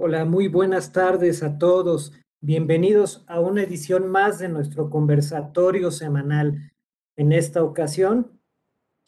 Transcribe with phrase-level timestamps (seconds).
[0.00, 2.12] Hola, muy buenas tardes a todos.
[2.40, 6.70] Bienvenidos a una edición más de nuestro conversatorio semanal.
[7.16, 8.40] En esta ocasión,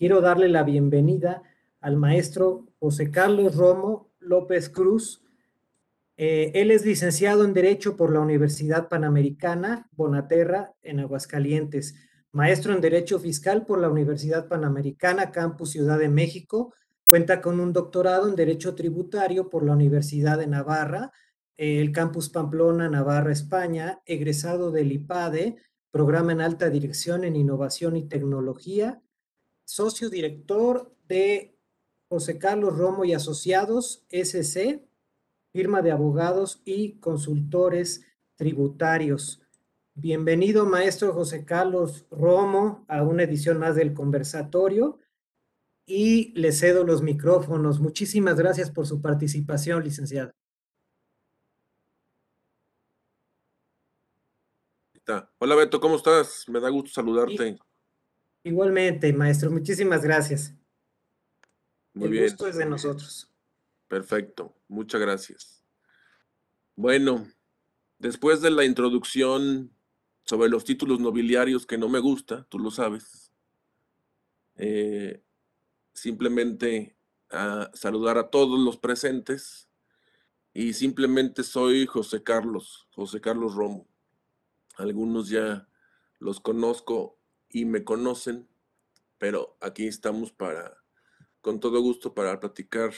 [0.01, 1.45] quiero darle la bienvenida
[1.81, 5.23] al maestro José Carlos Romo López Cruz.
[6.17, 11.95] Eh, él es licenciado en Derecho por la Universidad Panamericana Bonaterra en Aguascalientes,
[12.33, 16.75] maestro en Derecho Fiscal por la Universidad Panamericana Campus Ciudad de México
[17.11, 21.11] Cuenta con un doctorado en Derecho Tributario por la Universidad de Navarra,
[21.57, 25.57] el Campus Pamplona, Navarra, España, egresado del IPADE,
[25.91, 29.03] programa en alta dirección en innovación y tecnología,
[29.65, 31.59] socio director de
[32.09, 34.81] José Carlos Romo y Asociados, SC,
[35.53, 38.07] firma de abogados y consultores
[38.37, 39.43] tributarios.
[39.95, 45.00] Bienvenido, maestro José Carlos Romo, a una edición más del conversatorio
[45.87, 47.81] y le cedo los micrófonos.
[47.81, 50.33] Muchísimas gracias por su participación, licenciado.
[55.39, 56.49] Hola Beto, ¿cómo estás?
[56.49, 57.59] Me da gusto saludarte.
[58.45, 60.55] Igualmente, maestro, muchísimas gracias.
[61.95, 62.25] Muy bien.
[62.25, 63.31] El gusto es de nosotros.
[63.89, 65.65] Perfecto, muchas gracias.
[66.77, 67.27] Bueno,
[67.99, 69.73] después de la introducción
[70.25, 73.33] sobre los títulos nobiliarios que no me gusta, tú lo sabes,
[74.55, 75.23] eh,
[76.01, 76.97] simplemente
[77.29, 79.69] a saludar a todos los presentes
[80.55, 83.87] y simplemente soy José Carlos, José Carlos Romo.
[84.77, 85.69] Algunos ya
[86.19, 87.19] los conozco
[87.51, 88.49] y me conocen,
[89.19, 90.75] pero aquí estamos para,
[91.43, 92.95] con todo gusto, para platicar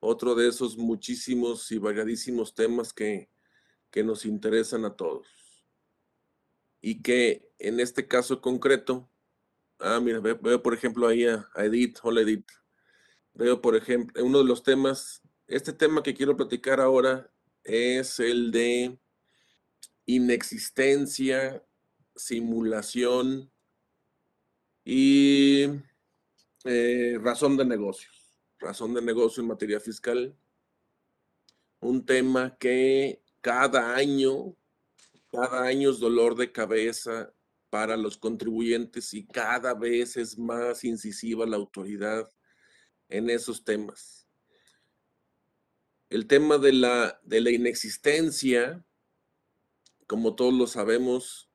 [0.00, 3.28] otro de esos muchísimos y variadísimos temas que,
[3.90, 5.28] que nos interesan a todos.
[6.80, 9.11] Y que en este caso concreto,
[9.84, 11.98] Ah, mira, veo, por ejemplo ahí a, Edith.
[12.04, 12.46] Hola Edith.
[13.34, 17.32] Veo por ejemplo, uno de los temas, este tema que quiero platicar ahora
[17.64, 18.96] es el de
[20.06, 21.64] inexistencia,
[22.14, 23.50] simulación
[24.84, 25.64] y
[26.64, 28.38] eh, razón de negocios.
[28.60, 30.36] Razón de negocio en materia fiscal.
[31.80, 34.54] Un tema que cada año,
[35.32, 37.32] cada año es dolor de cabeza
[37.72, 42.28] para los contribuyentes y cada vez es más incisiva la autoridad
[43.08, 44.28] en esos temas.
[46.10, 48.84] El tema de la, de la inexistencia,
[50.06, 51.48] como todos lo sabemos,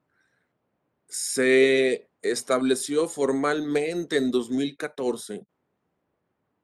[1.08, 5.46] se estableció formalmente en 2014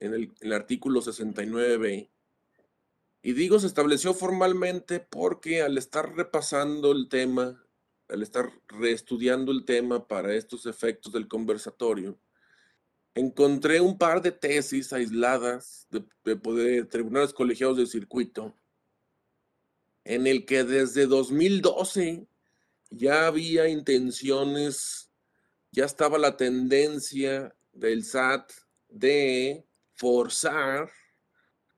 [0.00, 2.10] en el, en el artículo 69
[3.22, 7.63] y digo se estableció formalmente porque al estar repasando el tema
[8.08, 12.18] al estar reestudiando el tema para estos efectos del conversatorio,
[13.14, 18.54] encontré un par de tesis aisladas de, tribunales colegiados del circuito,
[20.04, 22.26] en el que desde 2012
[22.90, 25.10] ya había intenciones,
[25.70, 28.52] ya estaba la tendencia del SAT
[28.88, 30.90] de forzar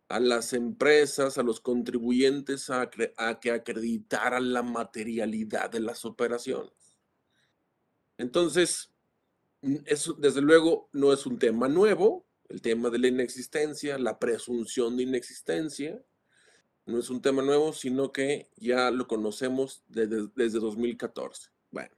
[0.09, 6.72] a las empresas, a los contribuyentes a, que acreditaran la materialidad de las operaciones.
[8.19, 8.93] Entonces,
[9.84, 14.97] eso desde luego no es un tema nuevo, el tema de la inexistencia, la presunción
[14.97, 16.00] de inexistencia,
[16.87, 21.50] no es un tema nuevo, sino que ya lo conocemos desde, desde 2014.
[21.73, 21.91] Bueno,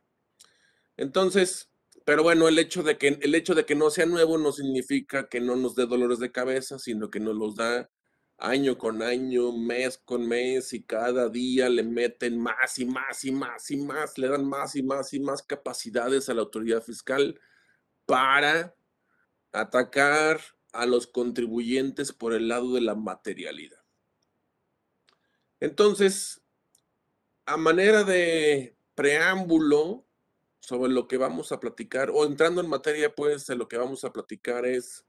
[0.96, 1.70] entonces,
[2.06, 5.28] pero bueno, el hecho, de que, el hecho de que no sea nuevo no significa
[5.28, 7.90] que no nos dé dolores de cabeza, sino que nos los da
[8.38, 13.32] año con año, mes con mes, y cada día le meten más y más y
[13.32, 17.40] más y más, le dan más y más y más capacidades a la autoridad fiscal
[18.06, 18.74] para
[19.52, 20.40] atacar
[20.72, 23.82] a los contribuyentes por el lado de la materialidad.
[25.60, 26.40] Entonces,
[27.46, 30.06] a manera de preámbulo
[30.60, 34.04] sobre lo que vamos a platicar, o entrando en materia, pues, de lo que vamos
[34.04, 35.07] a platicar es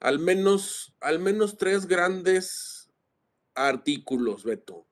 [0.00, 2.90] al menos, al menos tres grandes
[3.54, 4.86] artículos, Beto.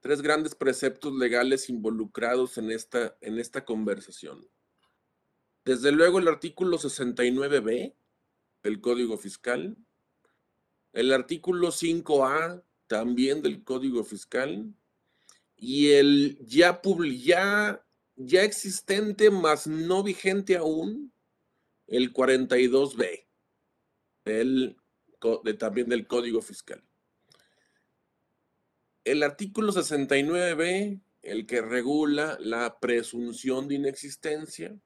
[0.00, 4.48] Tres grandes preceptos legales involucrados en esta, en esta conversación.
[5.64, 7.94] Desde luego el artículo 69b
[8.64, 9.76] del Código Fiscal,
[10.92, 14.74] el artículo 5a también del Código Fiscal
[15.54, 16.80] y el ya,
[17.22, 17.86] ya,
[18.16, 21.12] ya existente, más no vigente aún,
[21.86, 23.26] el 42b
[24.24, 24.74] de,
[25.58, 26.82] también del Código Fiscal.
[29.04, 34.78] El artículo 69b, el que regula la presunción de inexistencia.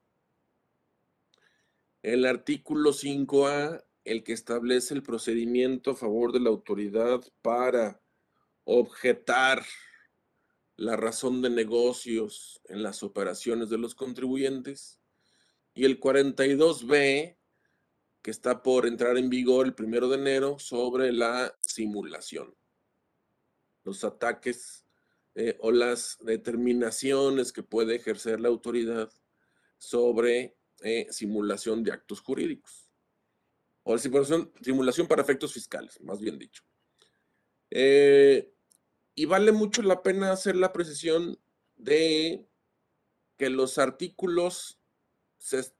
[2.01, 8.01] El artículo 5a, el que establece el procedimiento a favor de la autoridad para
[8.63, 9.63] objetar
[10.77, 15.01] la razón de negocios en las operaciones de los contribuyentes.
[15.73, 17.36] Y el 42B,
[18.27, 22.53] que está por entrar en vigor el primero de enero, sobre la simulación.
[23.85, 24.85] Los ataques
[25.33, 29.09] eh, o las determinaciones que puede ejercer la autoridad
[29.77, 32.91] sobre eh, simulación de actos jurídicos.
[33.83, 36.63] O la simulación, simulación para efectos fiscales, más bien dicho.
[37.69, 38.53] Eh,
[39.15, 41.39] y vale mucho la pena hacer la precisión
[41.77, 42.45] de
[43.37, 44.81] que los artículos,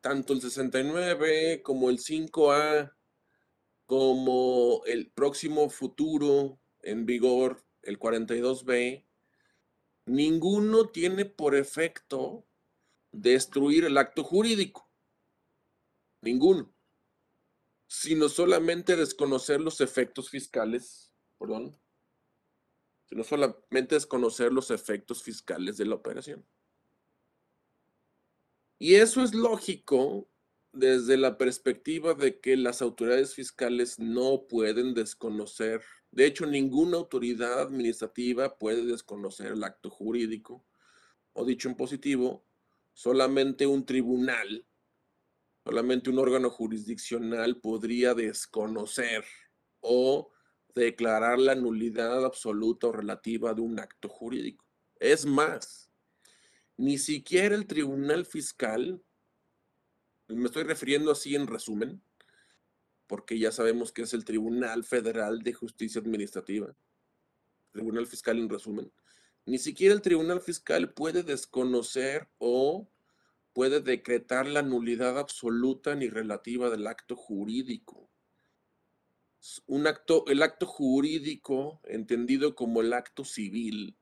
[0.02, 2.96] tanto el 69 como el 5A,
[3.86, 9.06] como el próximo futuro en vigor, el 42B,
[10.06, 12.46] ninguno tiene por efecto
[13.12, 14.90] destruir el acto jurídico.
[16.22, 16.74] Ninguno.
[17.88, 21.80] Sino solamente desconocer los efectos fiscales, perdón,
[23.06, 26.46] sino solamente es conocer los efectos fiscales de la operación.
[28.80, 30.30] Y eso es lógico
[30.72, 35.82] desde la perspectiva de que las autoridades fiscales no pueden desconocer,
[36.12, 40.64] de hecho ninguna autoridad administrativa puede desconocer el acto jurídico,
[41.34, 42.46] o dicho en positivo,
[42.94, 44.68] solamente un tribunal,
[45.64, 49.26] solamente un órgano jurisdiccional podría desconocer
[49.80, 50.32] o
[50.76, 54.66] declarar la nulidad absoluta o relativa de un acto jurídico.
[55.00, 55.87] Es más,
[56.78, 59.04] ni siquiera el tribunal fiscal,
[60.28, 62.02] me estoy refiriendo así en resumen,
[63.08, 66.76] porque ya sabemos que es el Tribunal Federal de Justicia Administrativa,
[67.72, 68.92] Tribunal Fiscal en resumen,
[69.46, 72.88] ni siquiera el Tribunal Fiscal puede desconocer o
[73.54, 78.10] puede decretar la nulidad absoluta ni relativa del acto jurídico.
[79.66, 83.97] Un acto, el acto jurídico, entendido como el acto civil,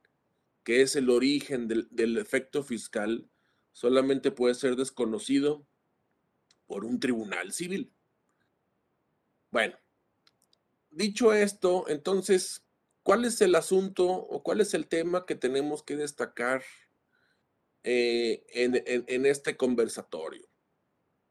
[0.65, 3.29] que es el origen del, efecto fiscal,
[3.71, 5.65] solamente puede ser desconocido
[6.65, 7.93] por un tribunal civil.
[9.51, 9.77] Bueno,
[10.89, 12.65] dicho esto, entonces,
[13.03, 16.63] ¿cuál es el asunto o cuál es el tema que tenemos que destacar
[17.83, 20.49] eh, en, en este conversatorio?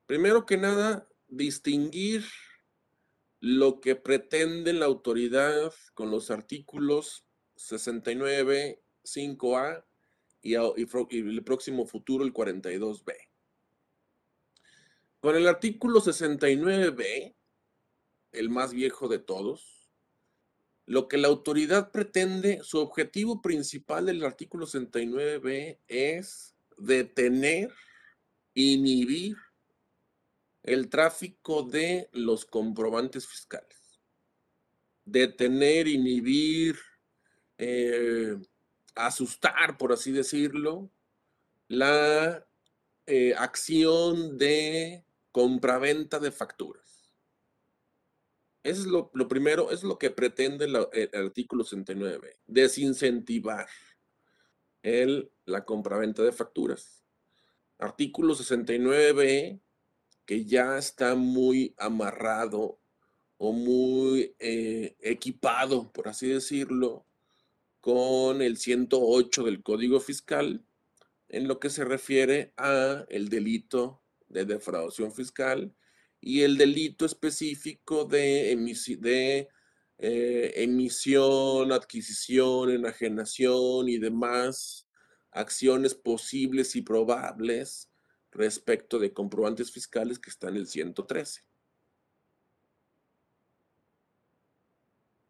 [0.06, 2.24] Primero que nada, distinguir
[3.40, 7.26] lo que pretende la autoridad con los artículos
[7.56, 9.84] 69, 5A
[10.42, 13.14] y, el próximo futuro, el 42B.
[15.20, 17.34] Con el artículo 69B,
[18.32, 19.90] el más viejo de todos,
[20.86, 27.72] lo que la autoridad pretende, su objetivo principal del artículo 69B es detener,
[28.52, 29.36] inhibir
[30.62, 34.00] el tráfico de los comprobantes fiscales.
[35.06, 36.76] Detener, inhibir,
[37.56, 38.36] eh,
[38.94, 40.90] asustar, por así decirlo,
[41.68, 42.46] la
[43.06, 47.10] eh, acción de compraventa de facturas.
[48.62, 50.76] Eso es lo, primero, es lo que pretende el
[51.12, 53.68] artículo 69, desincentivar
[54.82, 57.04] el, la compraventa de facturas.
[57.78, 59.60] Artículo 69
[60.24, 62.78] que ya está muy amarrado
[63.36, 67.04] o muy eh, equipado, por así decirlo,
[67.84, 70.64] con el 108 del Código Fiscal
[71.28, 75.76] en lo que se refiere a el delito de defraudación fiscal
[76.18, 78.52] y el delito específico de,
[79.98, 84.88] eh, emisión, adquisición, enajenación y demás
[85.30, 87.90] acciones posibles y probables
[88.30, 91.42] respecto de comprobantes fiscales que está en el 113.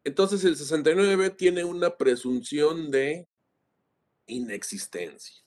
[0.05, 3.27] Entonces el 69 tiene una presunción de
[4.27, 5.43] inexistencia.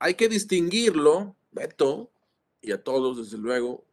[0.00, 2.10] Hay que distinguirlo, Beto,
[2.60, 3.86] y a todos desde luego,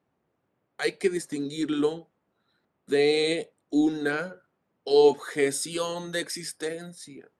[0.77, 2.10] hay que distinguirlo
[2.88, 4.41] de una
[4.84, 7.31] objeción de existencia.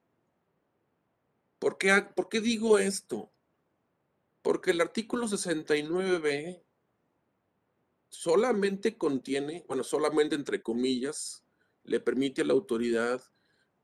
[1.58, 3.34] ¿Por qué, ¿Por qué digo esto?
[4.44, 6.64] Porque el artículo 69b
[8.12, 11.44] solamente contiene, bueno, solamente entre comillas,
[11.84, 13.24] le permite a la autoridad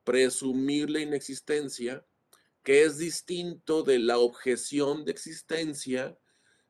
[0.04, 2.06] presumir la inexistencia,
[2.62, 6.18] que es distinto de la objeción de existencia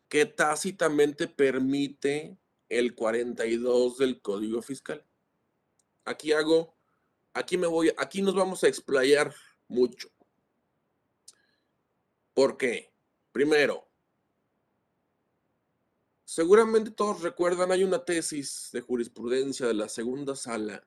[0.07, 2.37] que tácitamente permite
[2.69, 5.05] el 42 del Código Fiscal.
[6.05, 6.77] Aquí hago,
[7.33, 9.33] aquí me voy, aquí nos vamos a explayar
[9.67, 10.09] mucho.
[12.33, 12.93] ¿Por qué?
[13.31, 13.86] Primero,
[16.27, 20.85] seguramente todos recuerdan, hay una tesis de jurisprudencia de la segunda sala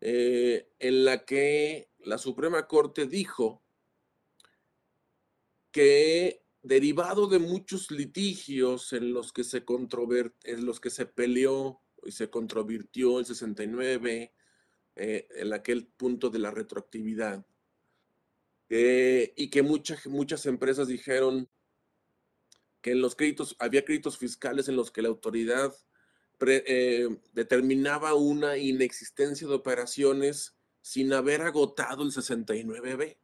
[0.00, 3.60] eh, en la que la Suprema Corte dijo
[5.72, 9.64] que derivado de muchos litigios en los que se
[10.44, 14.32] en los que se peleó y se controvirtió el 69
[14.94, 17.44] eh, en aquel punto de la retroactividad
[18.68, 21.48] eh, y que muchas muchas empresas dijeron
[22.80, 25.74] que en los créditos había créditos fiscales en los que la autoridad
[26.40, 33.18] eh, determinaba una inexistencia de operaciones sin haber agotado el 69B.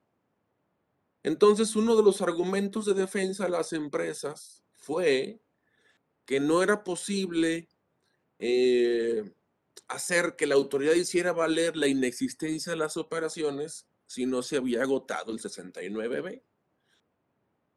[1.22, 5.40] Entonces, uno de los argumentos de defensa a las empresas fue
[6.26, 7.68] que no era posible
[8.38, 9.32] eh,
[9.88, 14.82] hacer que la autoridad hiciera valer la inexistencia de las operaciones si no se había
[14.82, 16.42] agotado el 69B.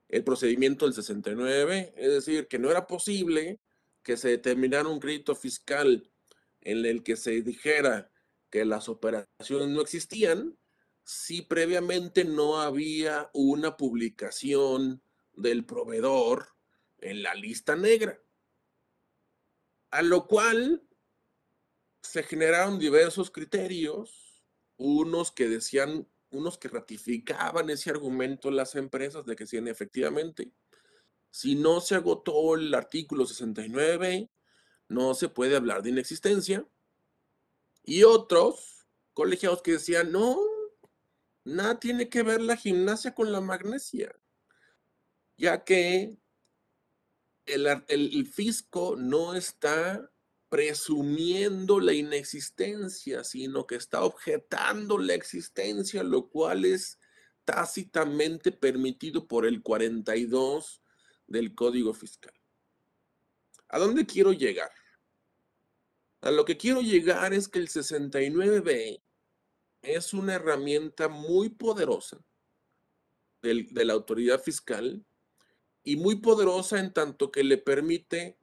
[0.09, 3.59] El procedimiento del 69B, es decir, que no era posible
[4.03, 6.09] que se determinara un crédito fiscal
[6.61, 8.11] en el que se dijera
[8.49, 10.57] que las operaciones no existían
[11.03, 15.01] si previamente no había una publicación
[15.33, 16.49] del proveedor
[16.99, 18.19] en la lista negra.
[19.91, 20.83] A lo cual
[22.01, 24.43] se generaron diversos criterios,
[24.77, 30.51] unos que decían, unos que ratificaban ese argumento en las empresas de que decían efectivamente,
[31.31, 34.29] si no se agotó el artículo 69,
[34.89, 36.67] no se puede hablar de inexistencia.
[37.83, 40.37] Y otros colegiados que decían, no,
[41.47, 44.13] Nada tiene que ver la gimnasia con la magnesia,
[45.37, 46.17] ya que
[47.45, 50.11] el, fisco no está
[50.49, 56.99] presumiendo la inexistencia, sino que está objetando la existencia, lo cual es
[57.43, 60.81] tácitamente permitido por el 42
[61.27, 62.33] del Código Fiscal.
[63.69, 64.71] ¿A dónde quiero llegar?
[66.21, 69.01] A lo que quiero llegar es que el 69B
[69.81, 72.23] es una herramienta muy poderosa
[73.41, 75.05] de la autoridad fiscal
[75.83, 78.37] y muy poderosa en tanto que le permite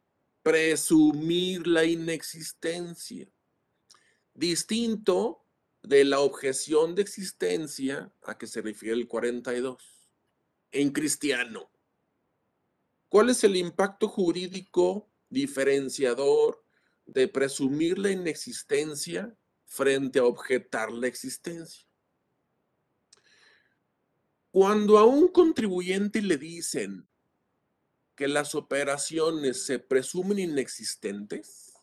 [0.44, 3.28] presumir la inexistencia.
[4.32, 5.44] Distinto
[5.82, 9.82] de la objeción de existencia a que se refiere el 42
[10.70, 11.68] en cristiano.
[13.08, 16.64] ¿Cuál es el impacto jurídico diferenciador
[17.06, 19.36] de presumir la inexistencia
[19.66, 21.86] frente a objetar la existencia.
[24.50, 27.08] Cuando a un contribuyente le dicen
[28.14, 31.74] que las operaciones se presumen inexistentes,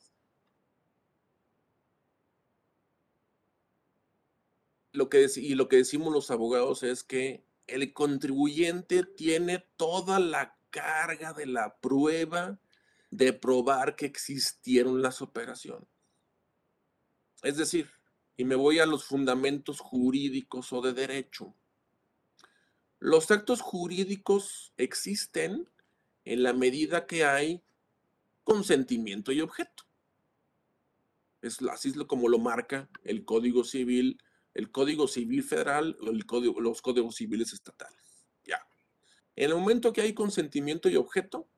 [4.93, 10.57] lo que, y lo que decimos los abogados es que el contribuyente tiene toda la
[10.69, 12.59] carga de la prueba
[13.09, 15.88] de probar que existieron las operaciones.
[17.43, 17.89] Es decir,
[18.38, 21.53] y me voy a los fundamentos jurídicos o de derecho.
[23.00, 25.67] Los actos jurídicos existen
[26.31, 27.61] en la medida que hay
[28.45, 29.83] consentimiento y objeto.
[31.41, 34.17] Es así es como lo marca el Código Civil,
[34.53, 38.25] el Código Civil Federal o los códigos civiles estatales.
[38.45, 38.65] Ya.
[39.35, 41.50] En el momento que hay consentimiento y objeto,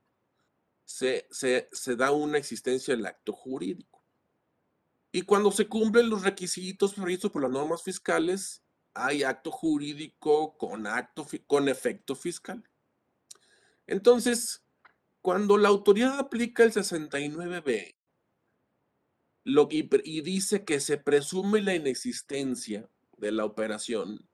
[0.85, 4.03] se, se, se da una existencia del acto jurídico.
[5.11, 8.63] Y cuando se cumplen los requisitos previstos por las normas fiscales,
[8.95, 12.67] hay acto jurídico con, acto, con efecto fiscal.
[13.85, 14.62] Entonces,
[15.23, 17.95] cuando la autoridad aplica el 69B
[19.45, 24.29] lo, y, y dice que se presume la inexistencia de la operación,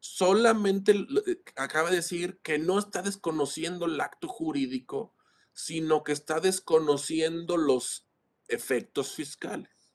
[0.00, 5.14] solamente eh, acaba de decir que no está desconociendo el acto jurídico,
[5.52, 8.08] sino que está desconociendo los
[8.48, 9.94] efectos fiscales.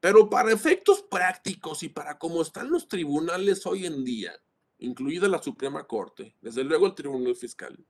[0.00, 4.32] Pero para efectos prácticos y para cómo están los tribunales hoy en día,
[4.78, 7.86] incluida la Suprema Corte, desde luego el Tribunal Fiscal,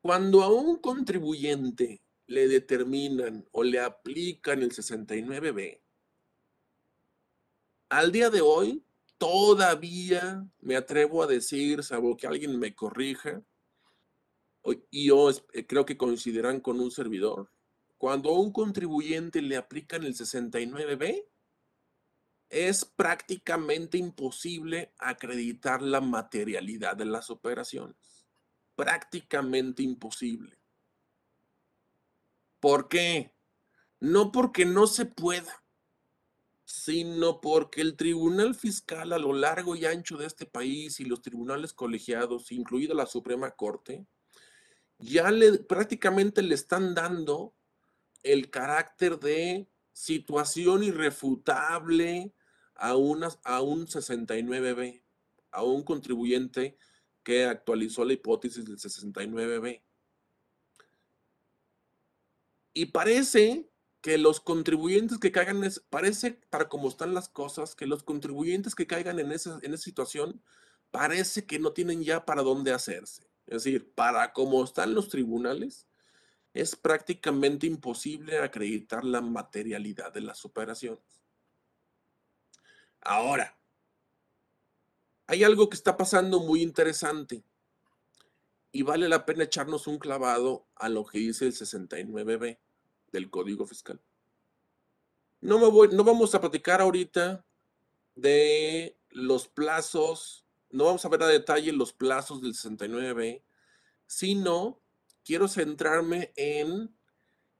[0.00, 5.80] cuando a un contribuyente le determinan o le aplican el 69B,
[7.90, 8.84] al día de hoy
[9.18, 13.42] todavía me atrevo a decir, salvo que alguien me corrija,
[14.90, 17.50] y yo eh, creo que coincidirán con un servidor,
[17.98, 21.26] cuando a un contribuyente le aplican el 69B,
[22.48, 27.96] es prácticamente imposible acreditar la materialidad de las operaciones.
[28.80, 30.58] Prácticamente imposible.
[32.60, 33.34] ¿Por qué?
[33.98, 35.62] No porque no se pueda,
[36.64, 41.20] sino porque el Tribunal Fiscal a lo largo y ancho de este país y los
[41.20, 44.06] tribunales colegiados, incluida la Suprema Corte,
[44.98, 47.54] ya le, prácticamente le están dando
[48.22, 52.32] el carácter de situación irrefutable
[52.76, 55.02] a, a un 69B,
[55.50, 56.78] a un contribuyente
[57.22, 59.82] que actualizó la hipótesis del 69B.
[62.72, 63.68] Y parece
[64.00, 68.86] que los contribuyentes que caigan, parece, para cómo están las cosas, que los contribuyentes que
[68.86, 70.42] caigan en esa, en esa situación,
[70.90, 73.24] parece que no tienen ya para dónde hacerse.
[73.46, 75.86] Es decir, para cómo están los tribunales,
[76.54, 81.20] es prácticamente imposible acreditar la materialidad de las operaciones.
[83.00, 83.59] Ahora,
[85.30, 87.44] hay algo que está pasando muy interesante
[88.72, 92.58] y vale la pena echarnos un clavado a lo que dice el 69B
[93.12, 94.00] del Código Fiscal.
[95.40, 97.46] No, me voy, no vamos a platicar ahorita
[98.16, 103.44] de los plazos, no vamos a ver a detalle los plazos del 69B,
[104.08, 104.80] sino
[105.24, 106.92] quiero centrarme en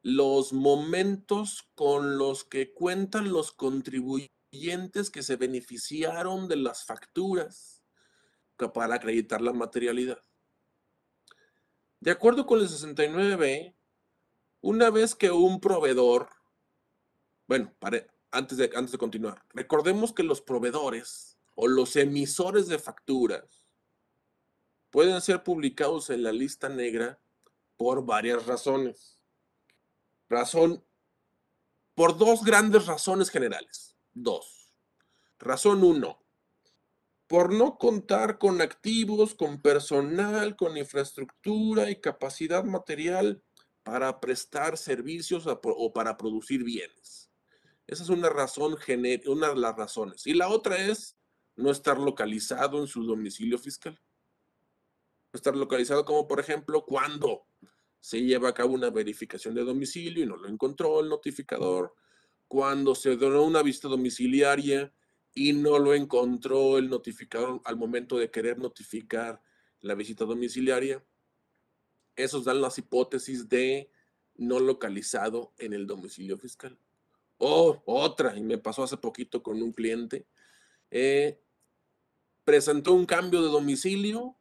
[0.02, 7.82] los momentos con los que cuentan los contribuyentes que se beneficiaron de las facturas
[8.74, 10.22] para acreditar la materialidad.
[12.00, 13.74] De acuerdo con el 69B,
[14.60, 16.28] una vez que un proveedor,
[17.46, 17.74] bueno,
[18.30, 23.66] antes, de, antes de continuar, recordemos que los proveedores o los emisores de facturas
[24.90, 27.20] pueden ser publicados en la lista negra
[27.76, 29.18] por varias razones.
[30.28, 30.84] Razón,
[31.94, 33.89] por dos grandes razones generales.
[34.12, 34.72] Dos.
[35.38, 36.22] Razón uno,
[37.26, 43.42] por no contar con activos, con personal, con infraestructura y capacidad material
[43.82, 47.30] para prestar servicios o para producir bienes.
[47.86, 48.76] Esa es una razón,
[49.26, 50.26] una de las razones.
[50.26, 51.16] Y la otra es
[51.56, 54.00] no estar localizado en su domicilio fiscal.
[55.32, 57.46] No estar localizado como, por ejemplo, cuando
[58.00, 61.94] se lleva a cabo una verificación de domicilio y no lo encontró el notificador,
[62.50, 64.92] cuando se donó una vista domiciliaria
[65.32, 69.40] y no lo encontró el notificador al momento de querer notificar
[69.78, 71.00] la visita domiciliaria.
[72.16, 73.92] Esos dan las hipótesis de
[74.34, 76.76] no localizado en el domicilio fiscal.
[77.38, 80.26] O otra, y me pasó hace poquito con un cliente,
[80.90, 81.40] eh,
[82.42, 84.36] presentó un cambio de domicilio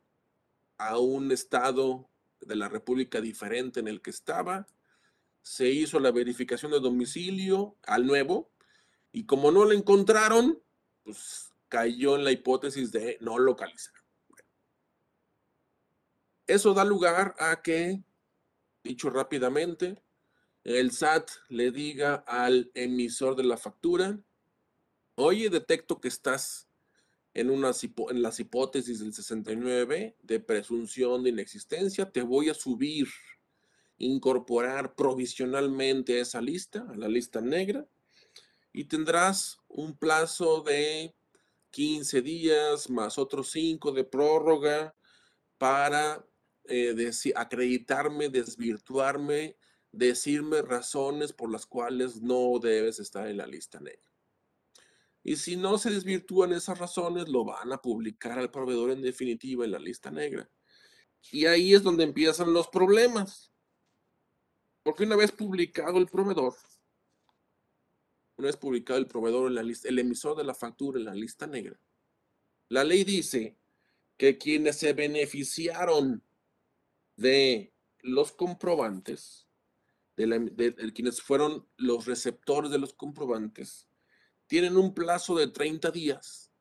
[0.79, 2.09] a un estado
[2.41, 4.65] de la República diferente en el que estaba,
[5.41, 8.51] se hizo la verificación de domicilio al nuevo
[9.11, 10.61] y como no lo encontraron,
[11.03, 13.93] pues cayó en la hipótesis de no localizar.
[16.47, 18.03] Eso da lugar a que,
[18.83, 20.01] dicho rápidamente,
[20.63, 24.19] el SAT le diga al emisor de la factura,
[25.15, 26.67] oye, detecto que estás
[27.33, 33.07] en, en las hipótesis del 69 de presunción de inexistencia, te voy a subir,
[33.99, 37.87] incorporar provisionalmente esa lista, a la lista negra,
[38.73, 41.15] y tendrás un plazo de
[41.71, 44.95] 15 días más otros 5 de prórroga
[45.57, 46.25] para
[46.65, 49.57] eh, acreditarme, desvirtuarme,
[49.91, 54.09] decirme razones por las cuales no debes estar en la lista negra.
[55.23, 59.65] Y si no se desvirtúan esas razones, lo van a publicar al proveedor en definitiva
[59.65, 60.49] en la lista negra.
[61.31, 63.48] Y ahí es donde empiezan los problemas.
[64.89, 66.55] Porque una vez publicado el proveedor,
[68.37, 71.13] una vez publicado el proveedor en la lista, el emisor de la factura en la
[71.13, 71.79] lista negra,
[72.69, 73.55] la ley dice
[74.17, 76.23] que quienes se beneficiaron
[77.17, 79.47] de los comprobantes,
[80.15, 83.87] de quienes fueron los receptores de los comprobantes,
[84.47, 86.51] tienen un plazo de 30 días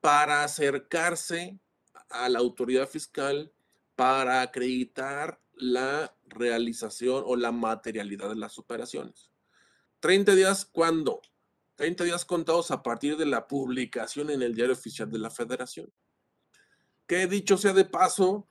[0.00, 1.60] para acercarse
[2.08, 3.52] a la autoridad fiscal
[3.94, 9.30] para acreditar la realización o la materialidad de las operaciones.
[10.00, 11.20] 30 días, ¿cuándo?
[11.76, 15.92] 30 días contados a partir de la publicación en el diario oficial de la federación.
[17.06, 18.48] Que dicho sea de paso,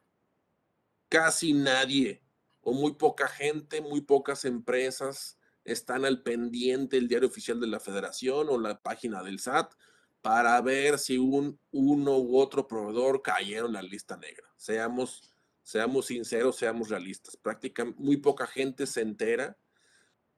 [1.10, 2.24] casi nadie
[2.62, 7.80] o muy poca gente, muy pocas empresas están al pendiente el diario oficial de la
[7.80, 9.74] federación o la página del SAT
[10.22, 14.48] para ver si un uno u otro proveedor cayeron en la lista negra.
[14.58, 15.35] Seamos,
[15.66, 17.36] seamos sinceros, seamos realistas.
[17.36, 19.58] Prácticamente muy poca gente se entera,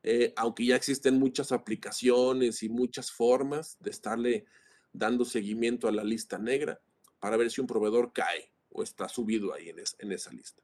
[0.01, 4.45] eh, aunque ya existen muchas aplicaciones y muchas formas de estarle
[4.93, 6.81] dando seguimiento a la lista negra
[7.19, 10.63] para ver si un proveedor cae o está subido ahí en, esa lista.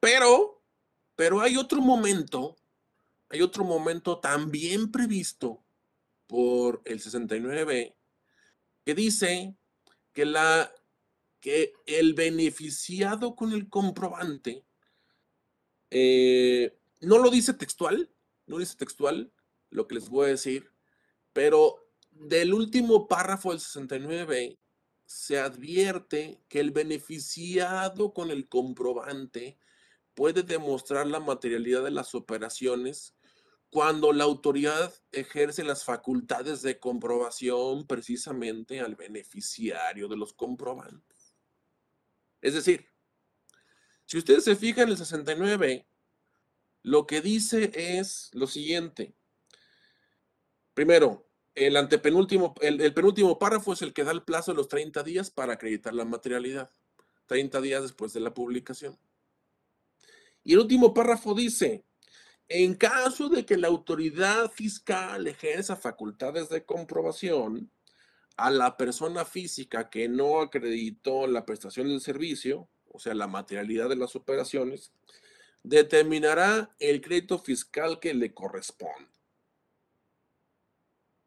[0.00, 0.58] Pero
[1.18, 2.54] pero hay otro momento,
[3.28, 5.64] hay otro momento también previsto
[6.28, 7.96] por el 69
[8.84, 9.56] que dice
[10.12, 10.72] que, la,
[11.40, 14.64] que el beneficiado con el comprobante,
[15.90, 18.10] eh, no lo dice textual,
[18.46, 19.32] no dice textual
[19.70, 20.72] lo que les voy a decir,
[21.32, 24.58] pero del último párrafo del 69
[25.06, 29.58] se advierte que el beneficiado con el comprobante
[30.14, 33.14] puede demostrar la materialidad de las operaciones
[33.70, 41.07] cuando la autoridad ejerce las facultades de comprobación precisamente al beneficiario de los comprobantes.
[42.40, 42.88] Es decir,
[44.04, 45.86] si ustedes se fijan en el 69,
[46.82, 49.14] lo que dice es lo siguiente.
[50.74, 55.02] Primero, el antepenúltimo, el, penúltimo párrafo es el que da el plazo de los 30
[55.02, 56.70] días para acreditar la materialidad.
[57.26, 58.98] 30 días después de la publicación.
[60.42, 61.84] Y el último párrafo dice,
[62.48, 67.70] en caso de que la autoridad fiscal ejerza facultades de comprobación
[68.38, 73.88] a la persona física que no acreditó la prestación del servicio, o sea, la materialidad
[73.88, 74.92] de las operaciones,
[75.64, 79.10] determinará el crédito fiscal que le corresponde.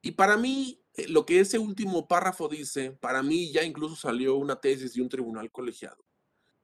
[0.02, 4.38] Y para mí, eh, lo que ese último párrafo dice, para mí ya incluso salió
[4.38, 6.04] una tesis de un tribunal colegiado.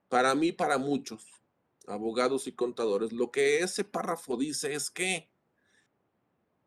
[0.07, 1.25] Para mí, para muchos
[1.87, 5.29] abogados y contadores, lo que ese párrafo dice es que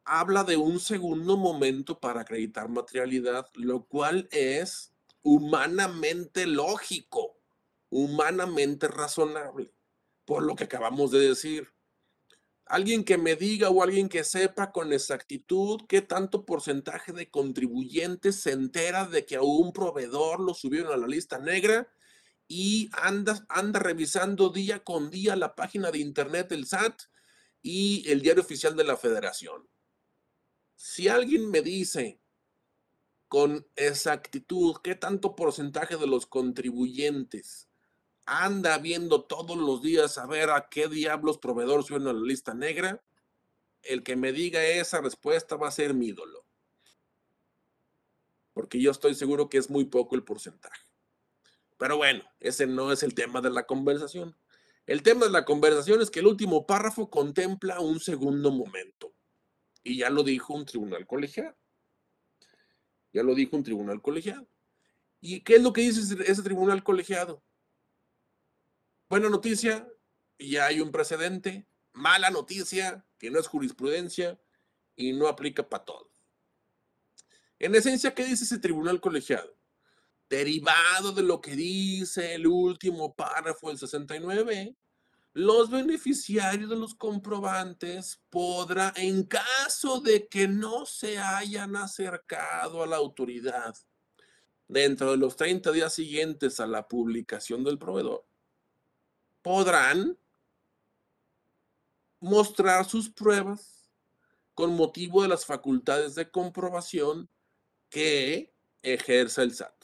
[0.05, 7.39] habla de un segundo momento para acreditar materialidad, lo cual es humanamente lógico,
[7.91, 9.73] humanamente razonable,
[10.25, 11.69] por lo que acabamos de decir
[12.71, 18.37] alguien que me diga o alguien que sepa con exactitud qué tanto porcentaje de contribuyentes
[18.37, 21.89] se entera de que a un proveedor lo subieron a la lista negra
[22.47, 27.03] y anda, anda revisando día con día la página de internet del SAT
[27.61, 29.69] y el diario oficial de la federación.
[30.83, 32.19] Si alguien me dice
[33.29, 37.69] con exactitud qué tanto porcentaje de los contribuyentes
[38.25, 42.55] anda viendo todos los días a ver a qué diablos proveedores suben a la lista
[42.55, 43.05] negra,
[43.83, 46.47] el que me diga esa respuesta va a ser mi ídolo.
[48.55, 50.87] Porque yo estoy seguro que es muy poco el porcentaje.
[51.77, 54.35] Pero bueno, ese no es el tema de la conversación.
[54.87, 59.13] El tema de la conversación es que el último párrafo contempla un segundo momento.
[59.83, 61.57] Y ya lo dijo un tribunal colegiado.
[63.13, 64.47] Ya lo dijo un tribunal colegiado.
[65.21, 67.43] ¿Y qué es lo que dice ese tribunal colegiado?
[69.09, 69.89] Buena noticia,
[70.39, 71.67] ya hay un precedente.
[71.93, 74.41] Mala noticia, que no es jurisprudencia
[74.97, 76.09] y no aplica para todos.
[77.59, 79.55] En esencia, ¿qué dice ese tribunal colegiado?
[80.29, 84.77] Derivado de lo que dice el último párrafo del 69,
[85.33, 92.87] los beneficiarios de los comprobantes podrán, en caso de que no se hayan acercado a
[92.87, 93.75] la autoridad
[94.67, 98.25] dentro de los 30 días siguientes a la publicación del proveedor,
[99.43, 100.19] podrán
[102.21, 103.91] mostrar sus pruebas
[104.55, 107.31] con motivo de las facultades de comprobación
[107.89, 109.75] que ejerza el SAT.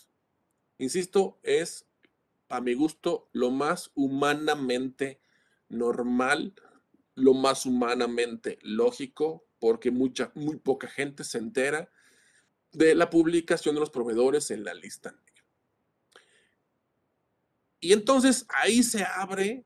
[0.78, 1.86] Insisto, es
[2.48, 5.20] a mi gusto lo más humanamente
[5.68, 6.54] normal,
[7.14, 11.90] lo más humanamente lógico, porque mucha, muy poca gente se entera
[12.72, 15.14] de la publicación de los proveedores en la lista
[17.80, 19.64] y entonces ahí se abre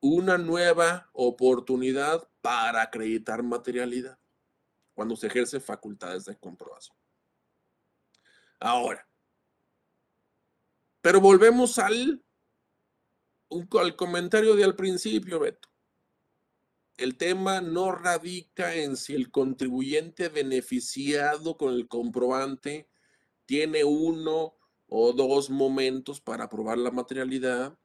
[0.00, 4.18] una nueva oportunidad para acreditar materialidad
[4.92, 6.96] cuando se ejerce facultades de comprobación.
[8.60, 9.06] Ahora,
[11.00, 12.23] pero volvemos al,
[13.80, 15.68] al comentario de al principio, Beto.
[16.96, 22.88] El tema no radica en si el contribuyente beneficiado con el comprobante
[23.46, 27.76] tiene uno o dos momentos para probar la materialidad,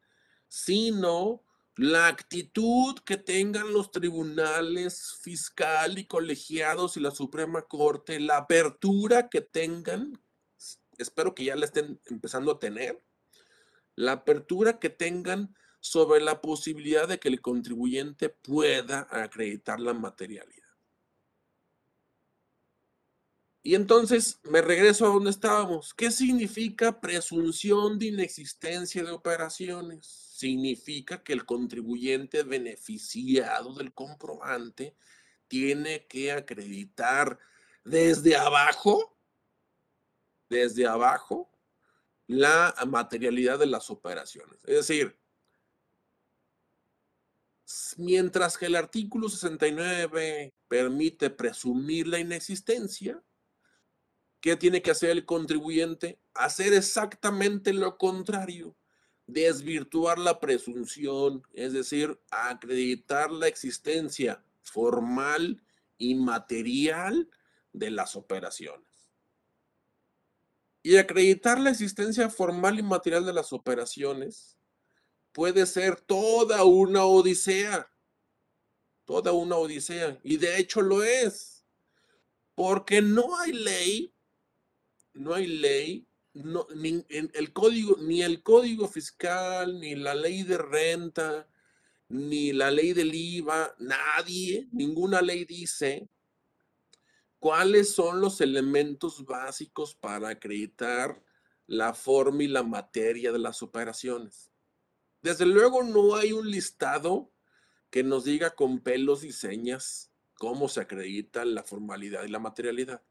[0.48, 1.44] sino
[1.76, 9.30] la actitud que tengan los tribunales fiscal y colegiados y la Suprema Corte, la apertura
[9.30, 10.22] que tengan,
[10.98, 13.02] espero que ya la estén empezando a tener,
[14.00, 20.70] la apertura que tengan sobre la posibilidad de que el contribuyente pueda acreditar la materialidad.
[23.62, 25.94] Y entonces me regreso a donde estábamos.
[25.94, 30.06] ¿Qué significa presunción de inexistencia de operaciones?
[30.08, 34.96] Significa que el contribuyente beneficiado del comprobante
[35.50, 37.38] tiene que acreditar
[37.84, 39.18] desde abajo,
[40.48, 41.52] desde abajo,
[42.30, 44.60] la materialidad de las operaciones.
[44.66, 45.20] Es decir,
[47.98, 53.22] mientras que el artículo 69 permite presumir la inexistencia,
[54.42, 56.20] ¿Qué tiene que hacer el contribuyente?
[56.34, 58.78] Hacer exactamente lo contrario,
[59.28, 65.62] desvirtuar la presunción, es decir, acreditar la existencia formal
[65.98, 67.30] y material
[67.74, 68.89] de las operaciones.
[70.82, 74.58] Y acreditar la existencia formal y material de las operaciones
[75.34, 77.92] puede ser toda una odisea,
[79.06, 81.66] toda una odisea, y de hecho lo es,
[82.56, 84.14] porque no hay ley,
[85.14, 91.48] no hay ley, ni, el código, ni el código fiscal, ni la ley de renta,
[92.08, 96.10] ni la ley del IVA, nadie, ninguna ley dice
[97.40, 101.24] cuáles son los elementos básicos para acreditar
[101.68, 104.52] la forma y la materia de las operaciones.
[105.22, 107.32] Desde luego no hay un listado
[107.90, 113.04] que nos diga con pelos y señas cómo se acredita la formalidad y la materialidad,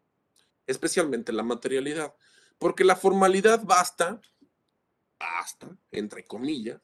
[0.67, 2.15] especialmente la materialidad,
[2.59, 4.21] porque la formalidad basta,
[5.19, 6.81] basta, entre comillas,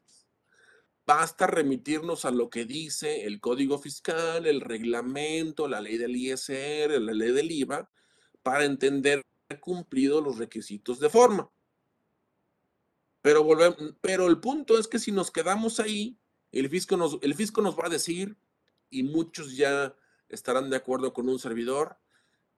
[1.07, 6.99] Basta remitirnos a lo que dice el Código Fiscal, el reglamento, la ley del ISR,
[7.01, 7.91] la ley del IVA,
[8.43, 9.23] para entender
[9.61, 11.51] cumplido los requisitos de forma.
[13.21, 13.47] Pero,
[14.01, 16.19] pero el punto es que si nos quedamos ahí,
[16.53, 18.37] el fisco, nos, el fisco nos va a decir,
[18.91, 19.95] y muchos ya
[20.29, 21.99] estarán de acuerdo con un servidor,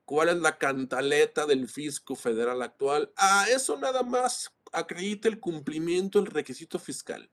[0.04, 3.12] cuál es la cantaleta del fisco federal actual.
[3.16, 7.30] Ah, eso nada más acredita el cumplimiento del requisito fiscal.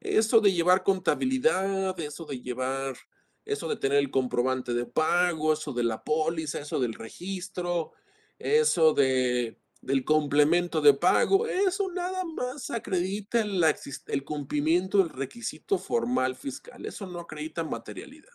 [0.00, 2.96] Eso de llevar contabilidad, eso de llevar,
[3.44, 7.92] eso de tener el comprobante de pago, eso de la póliza, eso del registro,
[8.38, 13.62] eso de, del complemento de pago, eso nada más acredita el,
[14.06, 18.32] el cumplimiento del requisito formal fiscal, eso no acredita materialidad.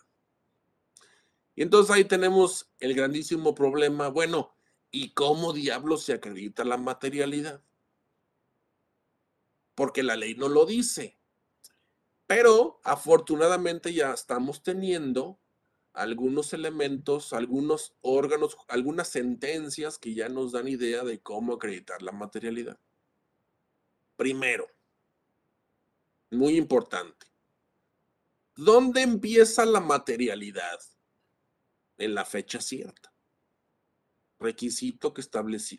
[1.54, 4.54] Y entonces ahí tenemos el grandísimo problema, bueno,
[4.90, 7.62] ¿y cómo diablos se acredita la materialidad?
[9.74, 11.15] Porque la ley no lo dice.
[12.26, 15.38] Pero afortunadamente ya estamos teniendo
[15.92, 22.12] algunos elementos, algunos órganos, algunas sentencias que ya nos dan idea de cómo acreditar la
[22.12, 22.78] materialidad.
[24.16, 24.66] Primero,
[26.30, 27.26] muy importante,
[28.56, 30.80] ¿dónde empieza la materialidad?
[31.98, 33.12] En la fecha cierta.
[34.38, 35.22] Requisito que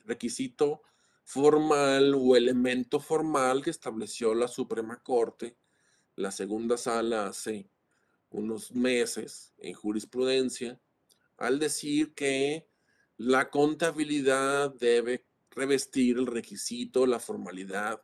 [0.05, 0.81] requisito
[1.23, 5.57] formal o elemento formal que estableció la Suprema Corte
[6.17, 7.69] la segunda sala hace
[8.31, 10.81] unos meses en jurisprudencia
[11.37, 12.67] al decir que
[13.17, 18.01] la contabilidad debe revestir el requisito, la formalidad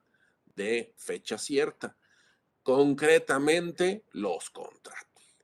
[0.55, 1.97] de fecha cierta,
[2.61, 5.39] concretamente los contratos.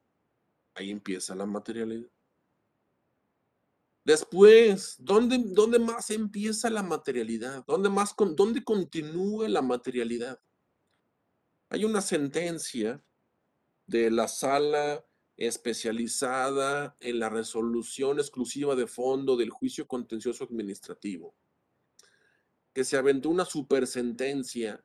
[0.76, 2.10] Ahí empieza la materialidad.
[4.06, 7.66] Después, ¿dónde, ¿dónde, más empieza la materialidad?
[7.66, 10.40] ¿Dónde, más, ¿Dónde continúa la materialidad?
[11.72, 13.06] Hay una sentencia
[13.86, 15.06] de la sala
[15.38, 21.36] especializada en la resolución exclusiva de fondo del juicio contencioso administrativo,
[22.74, 24.84] que se aventó una supersentencia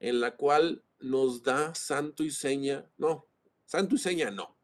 [0.00, 3.28] en la cual nos da santo y seña, no,
[3.64, 4.58] santo y seña no,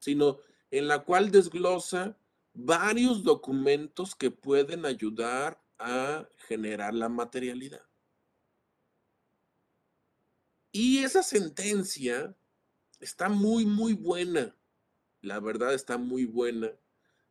[0.00, 0.40] sino
[0.72, 2.18] en la cual desglosa
[2.52, 7.86] varios documentos que pueden ayudar a generar la materialidad.
[10.78, 12.36] Y esa sentencia
[13.00, 14.54] está muy, muy buena.
[15.22, 16.70] La verdad está muy buena.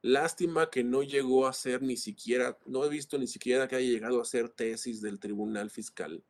[0.01, 3.88] Lástima que no llegó a ser ni siquiera, no he visto ni siquiera que haya
[3.88, 6.23] llegado a ser tesis del Tribunal Fiscal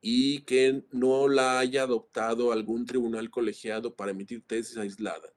[0.00, 5.34] y que no la haya adoptado algún tribunal colegiado para emitir tesis aislada.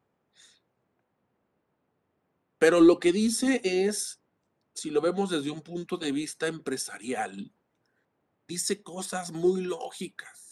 [2.59, 4.21] Pero lo que dice es,
[4.73, 7.53] si lo vemos desde un punto de vista empresarial,
[8.47, 10.44] dice cosas muy lógicas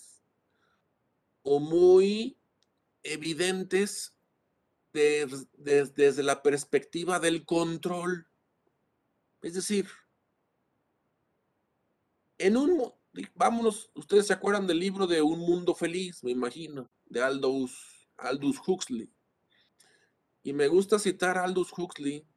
[1.43, 2.38] o muy
[3.03, 4.17] evidentes
[4.93, 8.27] desde la perspectiva del control.
[9.41, 9.88] Es decir,
[12.38, 12.93] en un,
[13.36, 18.58] vámonos, ustedes se acuerdan del libro de Un Mundo Feliz, me imagino, de Aldous, Aldous
[18.65, 19.12] Huxley.
[20.43, 22.27] Y me gusta citar a Aldous Huxley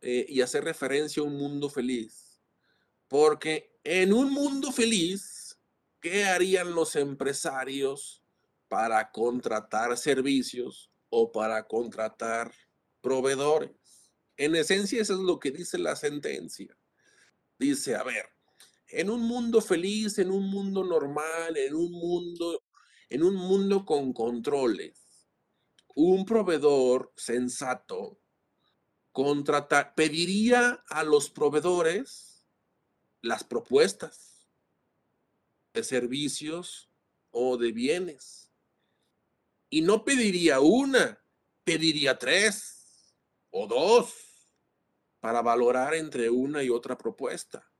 [0.00, 2.40] eh, y hacer referencia a un mundo feliz,
[3.08, 5.35] porque en un mundo feliz,
[6.08, 8.22] ¿qué harían los empresarios
[8.68, 12.52] para contratar servicios o para contratar
[13.00, 13.72] proveedores?
[14.36, 16.78] En esencia, eso es lo que dice la sentencia.
[17.58, 18.24] Dice, a ver,
[18.86, 22.62] en un mundo feliz, en un mundo normal, en un mundo,
[23.08, 25.26] en un mundo con controles,
[25.96, 28.20] un proveedor sensato
[29.10, 32.46] contrata, pediría a los proveedores
[33.22, 34.35] las propuestas
[35.76, 36.90] de servicios
[37.30, 38.50] o de bienes.
[39.68, 41.22] Y no pediría una,
[41.64, 43.14] pediría tres
[43.50, 44.14] o dos
[45.20, 47.70] para valorar entre una y otra propuesta.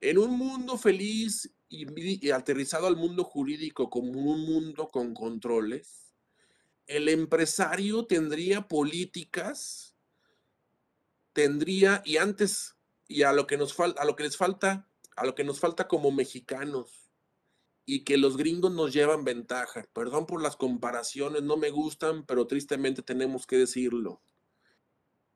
[0.00, 6.12] En un mundo feliz y, aterrizado al mundo jurídico como un mundo con controles,
[6.86, 9.94] el empresario tendría políticas,
[11.32, 12.74] tendría, y antes,
[13.06, 15.60] y a lo que nos falta, a lo que les falta, a lo que nos
[15.60, 17.04] falta como mexicanos,
[17.86, 19.86] y que los gringos nos llevan ventaja.
[19.92, 24.22] Perdón por las comparaciones, no me gustan, pero tristemente tenemos que decirlo.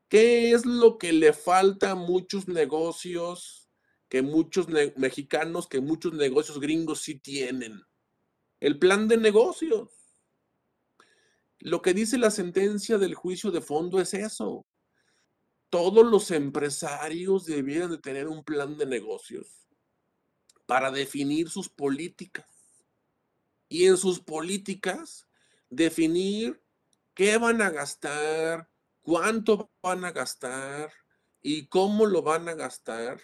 [0.07, 3.69] ¿Qué es lo que le falta a muchos negocios
[4.07, 7.83] que muchos mexicanos, que muchos negocios gringos sí tienen?
[8.59, 9.89] El plan de negocios.
[11.59, 14.65] Lo que dice la sentencia del juicio de fondo es eso.
[15.69, 19.68] Todos los empresarios debieran de tener un plan de negocios
[20.69, 22.45] para definir sus políticas.
[23.69, 25.27] Y en sus políticas,
[25.67, 26.61] definir
[27.15, 28.69] qué van a gastar,
[29.01, 30.93] cuánto van a gastar
[31.41, 33.19] y cómo lo van a gastar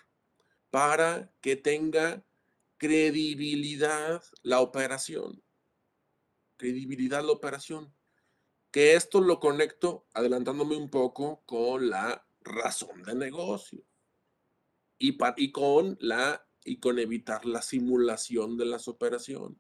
[0.72, 2.26] para que tenga
[2.78, 5.44] credibilidad la operación.
[6.58, 7.96] Credibilidad la operación.
[8.72, 13.86] Que esto lo conecto, adelantándome un poco, con la razón de negocio
[14.98, 19.58] y, con la y con evitar la simulación de las operaciones.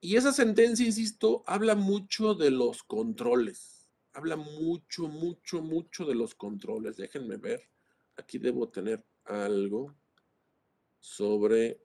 [0.00, 3.90] Y esa sentencia, insisto, habla mucho de los controles.
[4.12, 6.96] Habla mucho, mucho, mucho de los controles.
[6.96, 7.68] Déjenme ver.
[8.16, 9.94] Aquí debo tener algo
[11.00, 11.80] sobre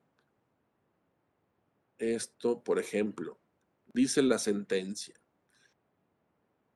[1.97, 3.39] esto, por ejemplo.
[3.93, 5.19] Dice la sentencia.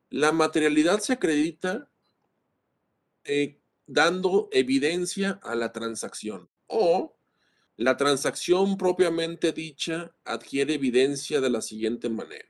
[0.09, 1.89] La materialidad se acredita
[3.23, 7.17] eh, dando evidencia a la transacción o
[7.75, 12.49] la transacción propiamente dicha adquiere evidencia de la siguiente manera.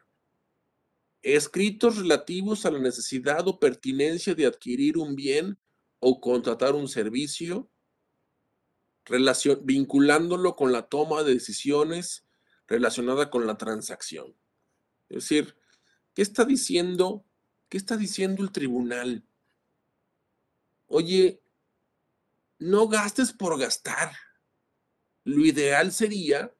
[1.22, 5.58] Escritos relativos a la necesidad o pertinencia de adquirir un bien
[6.00, 7.70] o contratar un servicio,
[9.62, 12.26] vinculándolo con la toma de decisiones
[12.68, 14.36] relacionada con la transacción.
[15.08, 15.56] Es decir,
[16.14, 17.26] ¿qué está diciendo?
[17.70, 19.26] ¿Qué está diciendo el tribunal?
[20.96, 21.42] Oye,
[22.60, 24.12] no gastes por gastar
[25.24, 26.56] lo ideal sería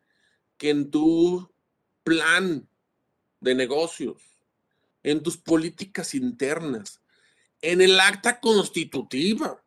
[0.58, 1.54] que en tu
[2.04, 2.68] plan
[3.42, 4.24] de negocios,
[5.04, 7.04] en tus políticas internas,
[7.62, 9.64] en el acta constitutiva,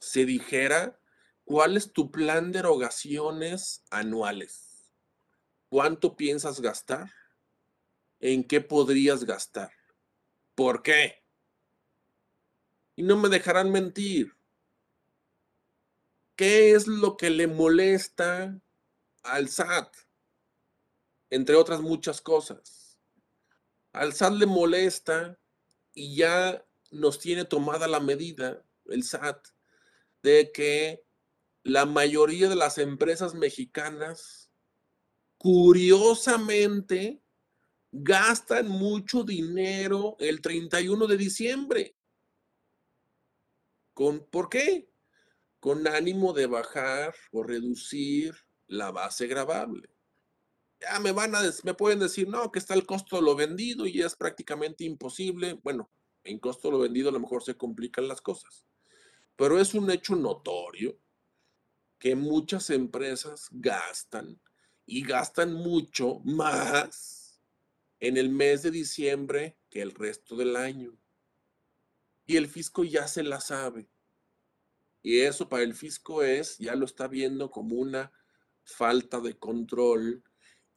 [0.00, 0.98] se dijera
[1.44, 4.90] cuál es tu plan de erogaciones anuales.
[5.68, 7.12] ¿Cuánto piensas gastar?
[8.18, 9.70] ¿En qué podrías gastar?
[10.56, 11.27] ¿Por qué?
[12.98, 14.34] Y no me dejarán mentir.
[16.34, 18.60] ¿Qué es lo que le molesta
[19.22, 19.94] al SAT?
[21.30, 22.98] Entre otras muchas cosas.
[23.92, 25.38] Al SAT le molesta
[25.94, 29.46] y ya nos tiene tomada la medida, el SAT,
[30.24, 31.04] de que
[31.62, 34.50] la mayoría de las empresas mexicanas,
[35.36, 37.22] curiosamente,
[37.92, 41.97] gastan mucho dinero el 31 de diciembre.
[43.98, 44.88] ¿Con, ¿Por qué?
[45.58, 48.32] con ánimo de bajar o reducir
[48.68, 49.90] la base grabable.
[50.80, 53.86] Ya me van a, me pueden decir, no, que está el costo de lo vendido
[53.86, 55.54] y es prácticamente imposible.
[55.64, 55.90] Bueno,
[56.22, 58.64] en costo de lo vendido a lo mejor se complican las cosas,
[59.34, 60.96] pero es un hecho notorio
[61.98, 64.40] que muchas empresas gastan
[64.86, 67.40] y gastan mucho más
[67.98, 70.96] en el mes de diciembre que el resto del año.
[72.28, 73.88] Y el fisco ya se la sabe.
[75.02, 78.12] Y eso para el fisco es, ya lo está viendo como una
[78.64, 80.22] falta de control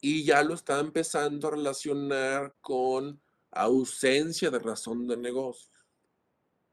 [0.00, 5.70] y ya lo está empezando a relacionar con ausencia de razón de negocio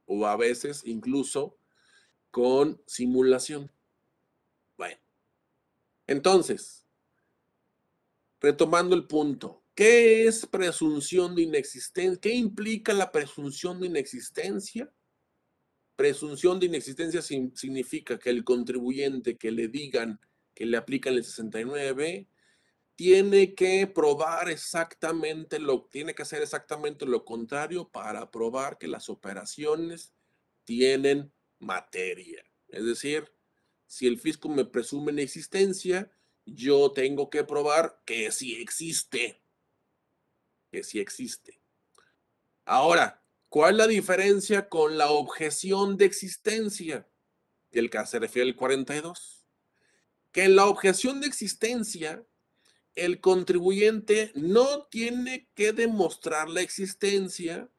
[0.05, 1.57] o a veces incluso
[2.31, 3.69] con simulación.
[4.77, 5.01] Bueno,
[6.07, 6.87] entonces,
[8.39, 12.19] retomando el punto, ¿qué es presunción de inexistencia?
[12.19, 14.91] ¿Qué implica la presunción de inexistencia?
[15.95, 20.19] Presunción de inexistencia significa que el contribuyente que le digan
[20.53, 22.27] que le aplican el 69
[22.97, 29.07] tiene que probar exactamente lo, tiene que hacer exactamente lo contrario para probar que las
[29.07, 30.13] operaciones
[30.65, 32.43] tienen materia.
[32.67, 33.31] Es decir,
[33.87, 36.11] si el fisco me presume inexistencia,
[36.45, 39.41] yo tengo que probar que sí existe.
[40.71, 41.61] Que sí existe.
[42.65, 47.07] Ahora, ¿Cuál es la diferencia con la objeción de existencia?
[47.71, 49.47] El que se refiere al 42.
[50.31, 52.23] Que en la objeción de existencia,
[52.93, 57.71] el contribuyente no tiene que demostrar la existencia,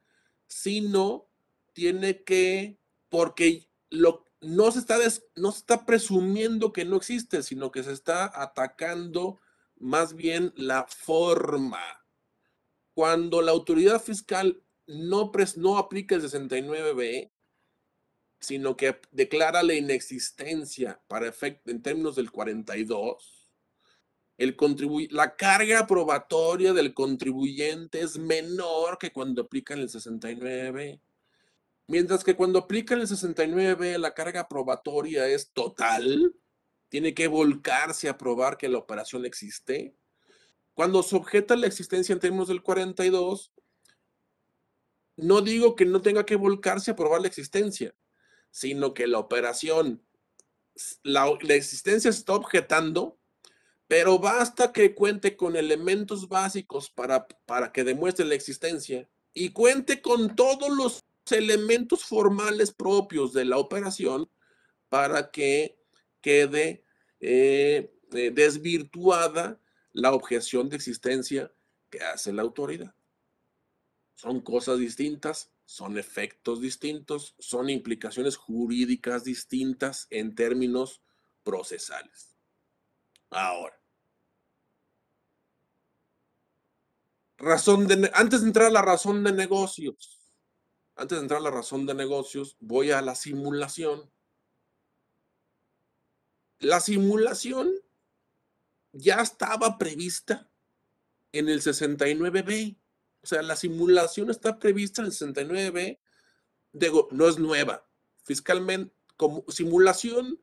[0.49, 1.29] sino
[1.73, 4.99] tiene que, porque lo, no, se está
[5.37, 9.39] no se está presumiendo que no existe, sino que se está atacando
[9.77, 12.00] más bien la forma.
[13.01, 15.33] Cuando la autoridad fiscal no,
[15.79, 17.33] aplica el 69B,
[18.41, 23.51] sino que declara la inexistencia para efecto en términos del 42,
[24.37, 24.55] el
[25.13, 31.01] la carga probatoria del contribuyente es menor que cuando aplican el 69.
[31.87, 36.35] Mientras que cuando aplican el 69, la carga probatoria es total,
[36.91, 39.97] tiene que volcarse a probar que la operación existe.
[40.81, 43.53] Cuando se objeta la existencia en términos del 42,
[45.17, 47.95] no digo que no tenga que volcarse a probar la existencia,
[48.51, 50.03] sino que la operación,
[51.03, 53.19] la, existencia se está objetando,
[53.89, 60.01] pero basta que cuente con elementos básicos para, para que demuestre la existencia y cuente
[60.01, 64.31] con todos los elementos formales propios de la operación
[64.89, 65.79] para que
[66.23, 66.87] quede
[67.21, 69.61] eh, eh, desvirtuada
[69.93, 71.53] la objeción de existencia
[71.91, 72.95] que hace la autoridad.
[74.15, 81.03] Son cosas distintas, son efectos distintos, son implicaciones jurídicas distintas en términos
[81.43, 82.37] procesales.
[83.31, 83.81] Ahora,
[87.39, 90.21] razón de, antes de entrar a la razón de negocios,
[90.97, 94.11] antes de entrar a la razón de negocios, voy a la simulación.
[96.59, 97.73] La simulación
[98.93, 100.51] ya estaba prevista
[101.33, 102.77] en el 69B.
[103.23, 105.99] O sea, la simulación está prevista en el 69B.
[106.73, 107.87] Digo, no es nueva.
[108.23, 110.41] Fiscalmente, como simulación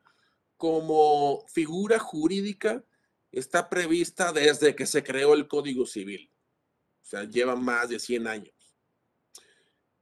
[0.57, 2.83] como figura jurídica
[3.31, 6.31] está prevista desde que se creó el Código Civil.
[7.01, 8.53] O sea, lleva más de 100 años.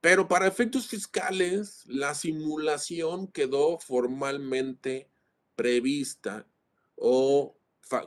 [0.02, 5.10] Pero para efectos fiscales, la simulación quedó formalmente
[5.56, 6.48] prevista
[6.96, 7.58] o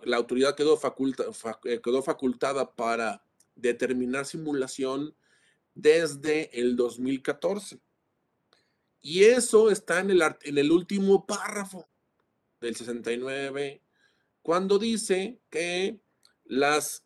[0.05, 0.79] la autoridad quedó,
[1.65, 3.23] eh, quedó facultada para
[3.55, 5.15] determinar simulación
[5.75, 7.81] desde el 2014.
[9.01, 11.89] Y eso está en el, en el último párrafo
[12.61, 13.83] del 69,
[14.43, 16.01] cuando dice que
[16.45, 17.05] las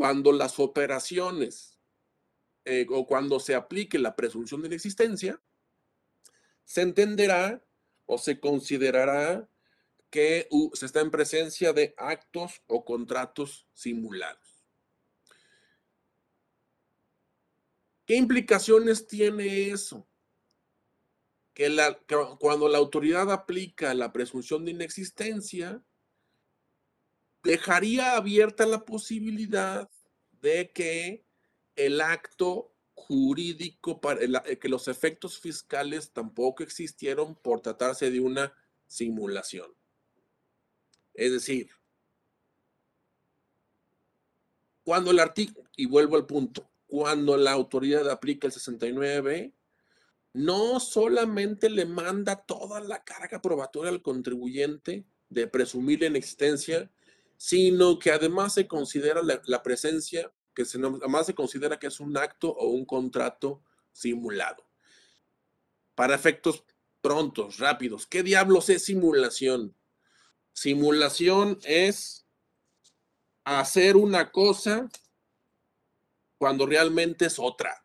[0.00, 1.78] cuando las operaciones
[2.64, 5.38] eh, o cuando se aplique la presunción de inexistencia,
[6.64, 7.62] se entenderá
[8.06, 9.46] o se considerará
[10.10, 14.66] que se está en presencia de actos o contratos simulados.
[18.04, 20.08] ¿Qué implicaciones tiene eso?
[21.54, 21.76] Que,
[22.40, 25.80] cuando la autoridad aplica la presunción de inexistencia,
[27.44, 29.88] dejaría abierta la posibilidad
[30.40, 31.24] de que
[31.76, 38.52] el acto jurídico, para eh, que los efectos fiscales tampoco existieron por tratarse de una
[38.86, 39.79] simulación.
[41.20, 41.68] Es decir,
[44.82, 49.52] cuando el artículo, y vuelvo al punto, cuando la autoridad aplica el 69,
[50.32, 56.90] no solamente le manda toda la carga probatoria al contribuyente de presumir en existencia
[57.36, 62.16] sino que además se considera la, presencia, que se, además se considera que es un
[62.16, 63.62] acto o un contrato
[63.92, 64.66] simulado.
[65.94, 66.64] Para efectos
[67.02, 69.74] prontos, rápidos, ¿qué diablos es simulación?
[70.52, 72.26] Simulación es
[73.44, 74.88] hacer una cosa
[76.38, 77.84] cuando realmente es otra.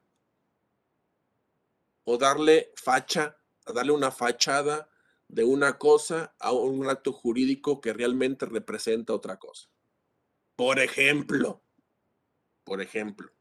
[2.04, 4.90] O darle facha, darle una fachada
[5.28, 9.70] de una cosa a un acto jurídico que realmente representa otra cosa.
[10.56, 11.64] Por ejemplo,
[12.64, 13.32] por ejemplo,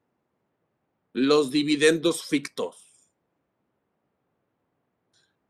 [1.13, 2.81] los dividendos fictos.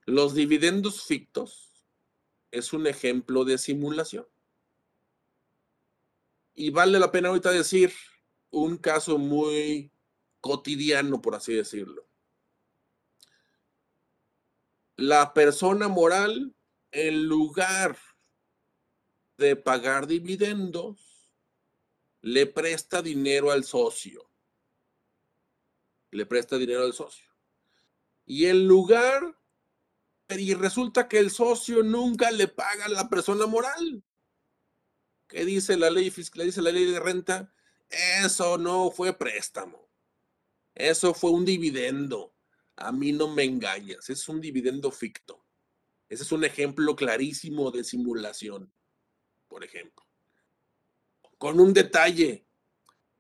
[0.07, 1.64] Los dividendos fictos
[2.55, 4.27] es un ejemplo de simulación.
[6.55, 7.93] Y vale la pena ahorita decir
[8.51, 9.91] un caso muy
[10.41, 12.05] cotidiano, por así decirlo
[14.97, 16.55] la persona moral,
[16.93, 17.99] en lugar
[19.37, 21.33] de pagar dividendos,
[22.21, 24.31] le presta dinero al socio.
[26.11, 27.29] Le presta dinero al socio.
[28.25, 29.37] Y en lugar,
[30.29, 34.03] y resulta que el socio nunca le paga a la persona moral.
[35.29, 36.47] ¿Qué dice la ley fiscal?
[36.47, 37.53] Dice la ley de renta.
[37.89, 39.91] Eso no fue préstamo.
[40.75, 42.35] Eso fue un dividendo.
[42.77, 45.45] A mí no me engañas, es un dividendo ficto.
[46.09, 48.73] Ese es un ejemplo clarísimo de simulación,
[49.49, 50.05] por ejemplo.
[51.39, 52.47] con un detalle,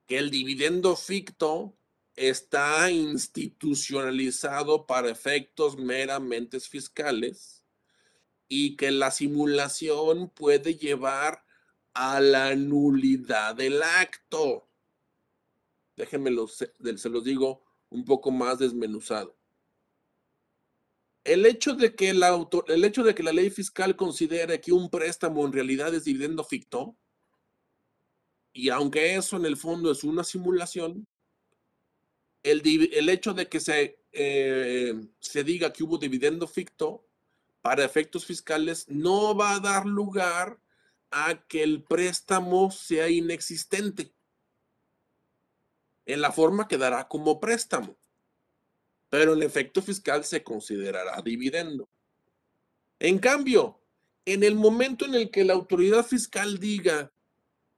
[0.06, 1.76] que el dividendo ficto
[2.16, 7.64] está institucionalizado para efectos meramente fiscales
[8.48, 11.44] y que la simulación puede llevar
[11.92, 14.68] a la nulidad del acto.
[15.96, 19.36] Déjenme se los digo un poco más desmenuzado.
[21.22, 24.90] El hecho, de que la el hecho de que la ley fiscal considere que un
[24.90, 26.98] préstamo en realidad es dividendo ficto,
[28.52, 31.06] y aunque eso en el fondo es una simulación,
[32.44, 37.04] el, el hecho de que se, eh, se diga que hubo dividendo ficto
[37.62, 40.60] para efectos fiscales no va a dar lugar
[41.10, 44.12] a que el préstamo sea inexistente.
[46.04, 47.96] En la forma quedará como préstamo,
[49.08, 51.88] pero el efecto fiscal se considerará dividendo.
[52.98, 53.80] En cambio,
[54.26, 57.10] en el momento en el que la autoridad fiscal diga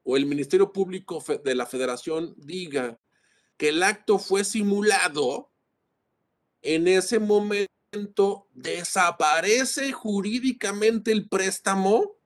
[0.02, 2.98] o el Ministerio Público de la Federación diga
[3.56, 5.50] que el acto fue simulado,
[6.62, 12.16] en ese momento desaparece jurídicamente el préstamo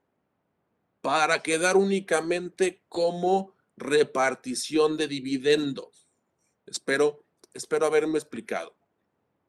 [1.00, 6.08] para quedar únicamente como repartición de dividendos.
[6.66, 7.24] Espero,
[7.54, 8.76] espero haberme explicado.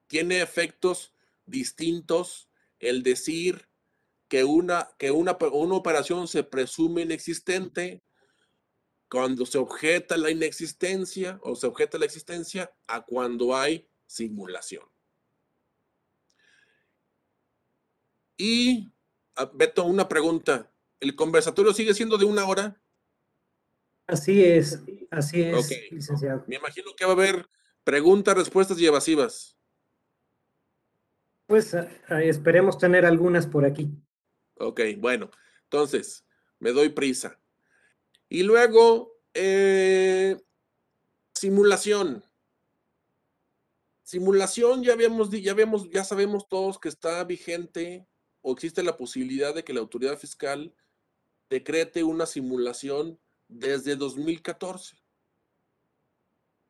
[0.07, 1.13] Tiene efectos
[1.45, 3.69] distintos el decir
[4.27, 8.01] que una, que una, una operación se presume inexistente
[9.11, 14.85] cuando se objeta la inexistencia o se objeta la existencia a cuando hay simulación.
[18.37, 18.89] Y,
[19.35, 20.71] ah, Beto, una pregunta.
[21.01, 22.81] ¿El conversatorio sigue siendo de una hora?
[24.07, 26.45] Así es, así es, licenciado.
[26.47, 27.49] Me imagino que va a haber
[27.83, 29.57] preguntas, respuestas y evasivas.
[31.47, 33.91] Pues ah, esperemos tener algunas por aquí.
[34.55, 35.29] Ok, bueno,
[35.63, 36.25] entonces,
[36.59, 37.40] me doy prisa.
[38.31, 40.41] Y luego, eh,
[41.35, 42.23] simulación.
[44.03, 48.07] Simulación, ya habíamos, ya vemos, ya sabemos todos que está vigente
[48.39, 50.73] o existe la posibilidad de que la autoridad fiscal
[51.49, 53.19] decrete una simulación
[53.49, 54.95] desde 2014.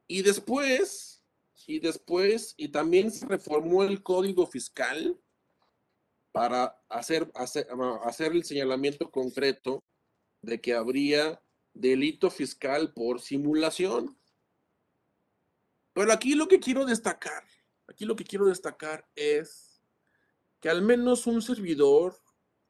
[0.08, 1.24] Y después,
[1.68, 5.16] y después, y también se reformó el código fiscal
[6.32, 7.68] para hacer, hacer,
[8.04, 9.84] hacer el señalamiento concreto
[10.42, 11.40] de que habría
[11.74, 14.18] delito fiscal por simulación.
[15.94, 17.44] Pero aquí lo que quiero destacar,
[17.88, 19.82] aquí lo que quiero destacar es
[20.60, 22.22] que al menos un servidor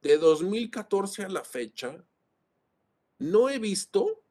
[0.02, 2.04] de 2014 a la fecha,
[3.20, 4.24] no he visto,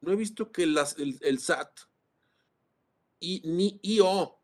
[0.00, 0.78] no he visto que el,
[1.22, 1.80] el, SAT
[3.18, 4.40] y ni IO,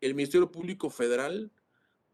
[0.00, 1.50] el Ministerio Público Federal,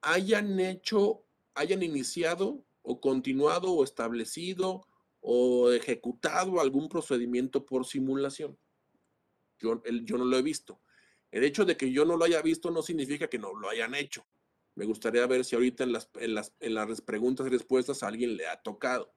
[0.02, 1.24] hayan hecho,
[1.54, 4.86] hayan iniciado o continuado o establecido
[5.20, 8.58] o ejecutado algún procedimiento por simulación.
[9.58, 10.80] Yo, yo no lo he visto.
[11.30, 13.94] El hecho de que yo no lo haya visto no significa que no lo hayan
[13.94, 14.26] hecho.
[14.74, 18.36] Me gustaría ver si ahorita en las, en las, en las preguntas y respuestas alguien
[18.36, 19.14] le ha tocado.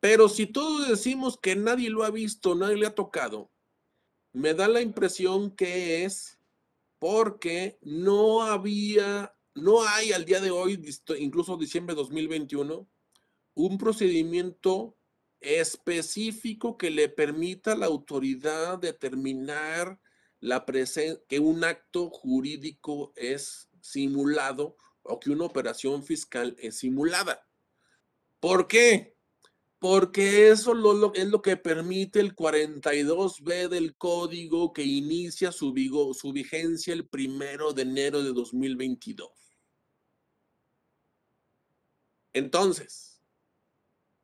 [0.00, 3.50] Pero si todos decimos que nadie lo ha visto, nadie le ha tocado,
[4.32, 6.38] me da la impresión que es
[6.98, 10.80] porque no había, no hay al día de hoy,
[11.18, 12.88] incluso diciembre de 2021,
[13.58, 14.96] un procedimiento
[15.40, 20.00] específico que le permita a la autoridad determinar
[20.38, 20.64] la
[21.28, 27.48] que un acto jurídico es simulado o que una operación fiscal es simulada.
[28.38, 29.16] ¿Por qué?
[29.80, 35.74] Porque eso es lo que permite el 42B del código que inicia su,
[36.14, 39.30] su vigencia el primero de enero de 2022.
[42.32, 43.17] Entonces,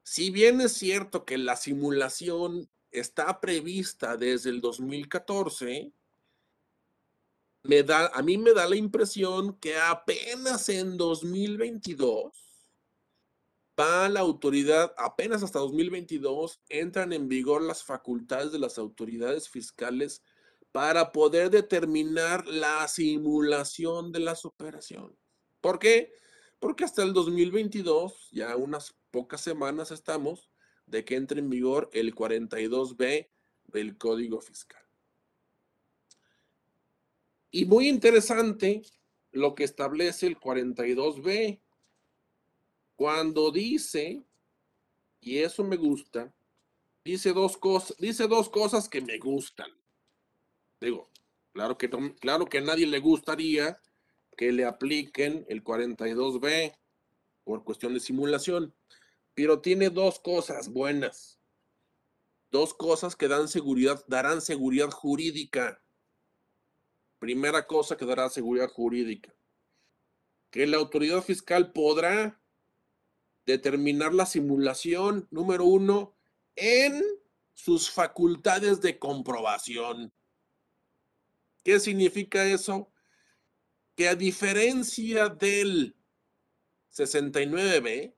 [0.05, 5.93] si bien es cierto que la simulación está prevista desde el 2014,
[7.63, 12.33] me da, a mí me da la impresión que apenas en 2022
[13.81, 20.23] va la autoridad, apenas hasta 2022 entran en vigor las facultades de las autoridades fiscales
[20.71, 25.17] para poder determinar la simulación de las operaciones.
[25.63, 26.13] ¿Por qué?
[26.61, 30.51] Porque hasta el 2022, ya unas pocas semanas estamos
[30.87, 33.29] de que entre en vigor el 42B
[33.69, 34.83] del Código Fiscal.
[37.53, 38.83] Y muy interesante
[39.31, 41.61] lo que establece el 42B,
[42.97, 44.25] cuando dice,
[45.21, 46.35] y eso me gusta,
[47.05, 49.71] dice dos cosas, dice dos cosas que me gustan.
[50.81, 51.09] Digo,
[51.53, 51.89] claro que,
[52.19, 53.81] claro que a nadie le gustaría
[54.37, 56.77] que le apliquen el 42B
[57.45, 58.75] por cuestión de simulación
[59.35, 61.41] pero tiene dos cosas buenas.
[62.51, 65.83] dos cosas que dan seguridad, darán seguridad jurídica.
[67.19, 69.35] Primera cosa que dará seguridad jurídica.
[70.51, 72.41] Que la autoridad fiscal podrá
[73.45, 76.17] determinar la simulación, número uno,
[76.55, 77.03] en
[77.55, 80.13] sus facultades de comprobación.
[81.65, 82.93] ¿Qué significa eso?
[83.97, 85.97] Que a diferencia del
[86.93, 88.15] 69B,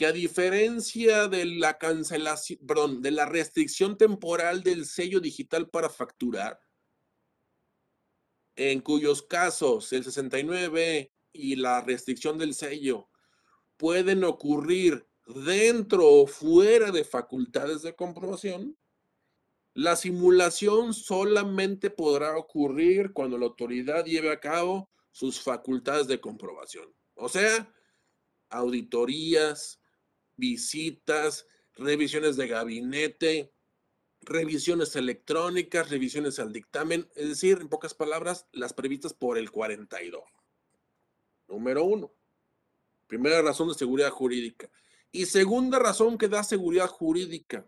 [0.00, 5.90] que a diferencia de la cancelación, perdón, de la restricción temporal del sello digital para
[5.90, 6.58] facturar,
[8.56, 13.10] en cuyos casos el 69 y la restricción del sello
[13.76, 18.78] pueden ocurrir dentro o fuera de facultades de comprobación,
[19.74, 26.90] la simulación solamente podrá ocurrir cuando la autoridad lleve a cabo sus facultades de comprobación.
[27.16, 27.70] O sea,
[28.48, 29.79] auditorías,
[30.40, 33.52] visitas, revisiones de gabinete,
[34.22, 40.22] revisiones electrónicas, revisiones al dictamen, es decir, en pocas palabras, las previstas por el 42.
[41.46, 42.12] Número uno.
[43.06, 44.70] Primera razón de seguridad jurídica.
[45.12, 47.66] Y segunda razón que da seguridad jurídica,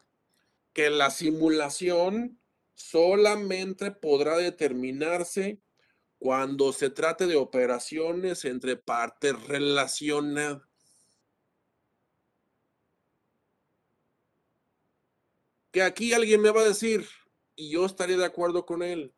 [0.73, 2.41] que la simulación
[2.75, 5.61] solamente podrá determinarse
[6.19, 10.63] cuando se trate de operaciones entre partes relacionadas.
[15.73, 17.09] Que aquí alguien me va a decir,
[17.57, 19.15] y yo estaría de acuerdo con él.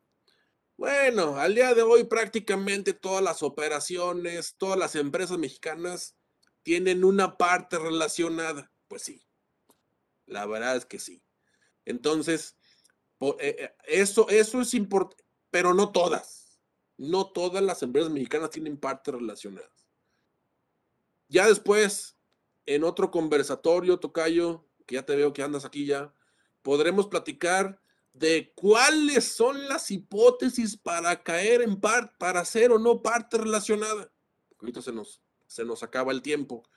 [0.77, 6.15] Bueno, al día de hoy prácticamente todas las operaciones, todas las empresas mexicanas
[6.63, 8.71] tienen una parte relacionada.
[8.87, 9.25] Pues sí,
[10.25, 11.21] la verdad es que sí.
[11.85, 12.57] Entonces,
[13.21, 16.59] eh, eh, eso, eso es importante, pero no todas.
[16.97, 19.89] No todas las empresas mexicanas tienen partes relacionadas.
[21.27, 22.17] Ya después,
[22.65, 26.14] en otro conversatorio, Tocayo, que ya te veo que andas aquí ya,
[26.65, 27.79] podremos platicar
[28.11, 34.11] de cuáles son las hipótesis para caer en parte, para ser o no parte relacionada.
[34.59, 36.67] Ahorita se nos, se nos acaba el tiempo.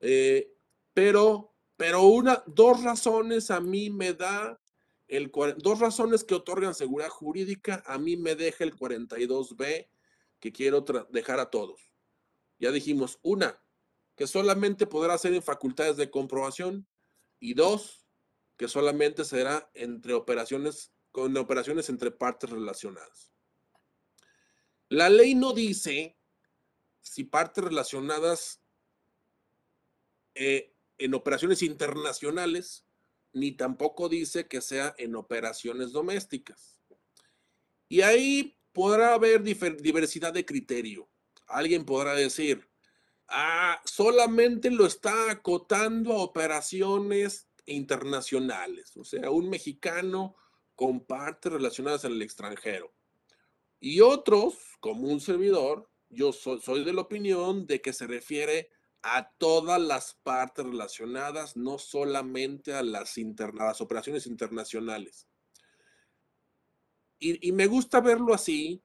[0.00, 0.52] Eh,
[0.94, 4.58] pero pero una, dos razones a mí me da
[5.08, 9.88] el dos razones que otorgan seguridad jurídica, a mí me deja el 42B
[10.40, 11.92] que quiero dejar a todos.
[12.58, 13.62] Ya dijimos, una,
[14.16, 16.88] que solamente podrá ser en facultades de comprobación
[17.38, 18.05] y dos,
[18.56, 23.32] que solamente será entre operaciones con operaciones entre partes relacionadas.
[24.88, 26.16] La ley no dice
[27.00, 28.60] si partes relacionadas
[30.34, 32.84] eh, en operaciones internacionales,
[33.32, 36.80] ni tampoco dice que sea en operaciones domésticas.
[37.88, 41.08] Y ahí podrá haber diversidad de criterio.
[41.46, 42.68] Alguien podrá decir,
[43.28, 50.36] ah, solamente lo está acotando a operaciones internacionales, o sea, un mexicano
[50.74, 52.92] con partes relacionadas en el extranjero.
[53.80, 58.70] Y otros, como un servidor, yo soy, de la opinión de que se refiere
[59.02, 63.16] a todas las partes relacionadas, no solamente a las,
[63.54, 65.28] las operaciones internacionales.
[67.18, 68.82] Y, me gusta verlo así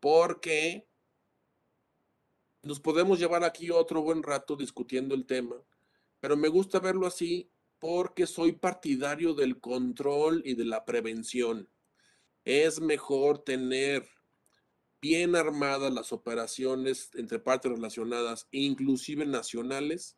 [0.00, 0.88] porque
[2.62, 5.56] nos podemos llevar aquí otro buen rato discutiendo el tema,
[6.20, 7.48] pero me gusta verlo así
[7.78, 11.68] porque soy partidario del control y de la prevención.
[12.44, 14.08] Es mejor tener
[15.00, 20.16] bien armadas las operaciones entre partes relacionadas, inclusive nacionales,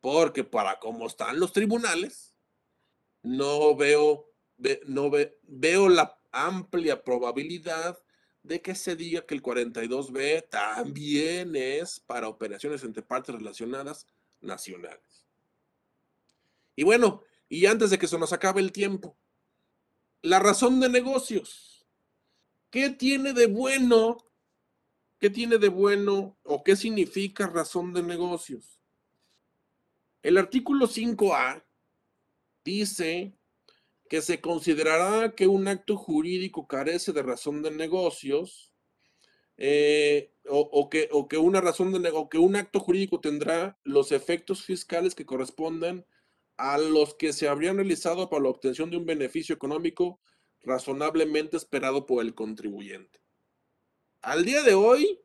[0.00, 2.34] porque para cómo están los tribunales,
[3.22, 4.28] no veo,
[4.86, 5.10] no
[5.42, 7.98] veo la amplia probabilidad
[8.42, 14.06] de que se diga que el 42B también es para operaciones entre partes relacionadas
[14.40, 15.21] nacionales.
[16.76, 19.16] Y bueno, y antes de que se nos acabe el tiempo,
[20.22, 21.86] la razón de negocios.
[22.70, 24.18] ¿Qué tiene de bueno?
[25.18, 28.80] ¿Qué tiene de bueno o qué significa razón de negocios?
[30.22, 31.64] El artículo 5A
[32.64, 33.34] dice
[34.08, 38.72] que se considerará que un acto jurídico carece de razón de negocios
[39.56, 44.12] eh, o, que, o, que, una razón de o que un acto jurídico tendrá los
[44.12, 46.04] efectos fiscales que correspondan
[46.56, 50.20] a los que se habrían realizado para la obtención de un beneficio económico
[50.60, 53.20] razonablemente esperado por el contribuyente.
[54.20, 55.20] Al día de hoy,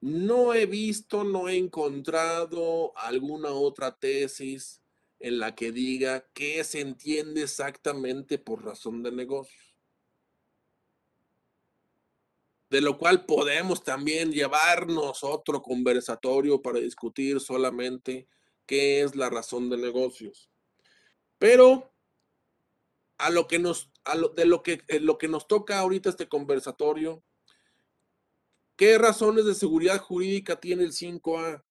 [0.00, 4.82] no he visto, no he encontrado alguna otra tesis
[5.20, 9.76] en la que diga qué se entiende exactamente por razón de negocios.
[12.68, 18.28] De lo cual podemos también llevarnos otro conversatorio para discutir solamente
[18.66, 20.51] qué es la razón de negocios.
[21.42, 21.92] Pero
[23.18, 26.08] a lo que nos, a lo, de lo que, eh, lo que nos toca ahorita
[26.08, 27.24] este conversatorio,
[28.76, 31.64] ¿qué razones de seguridad jurídica tiene el 5A?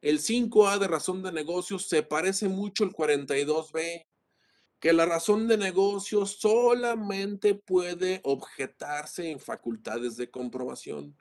[0.00, 4.06] El 5A de razón de negocios se parece mucho al 42B,
[4.80, 11.18] que la razón de negocios solamente puede objetarse en facultades de comprobación.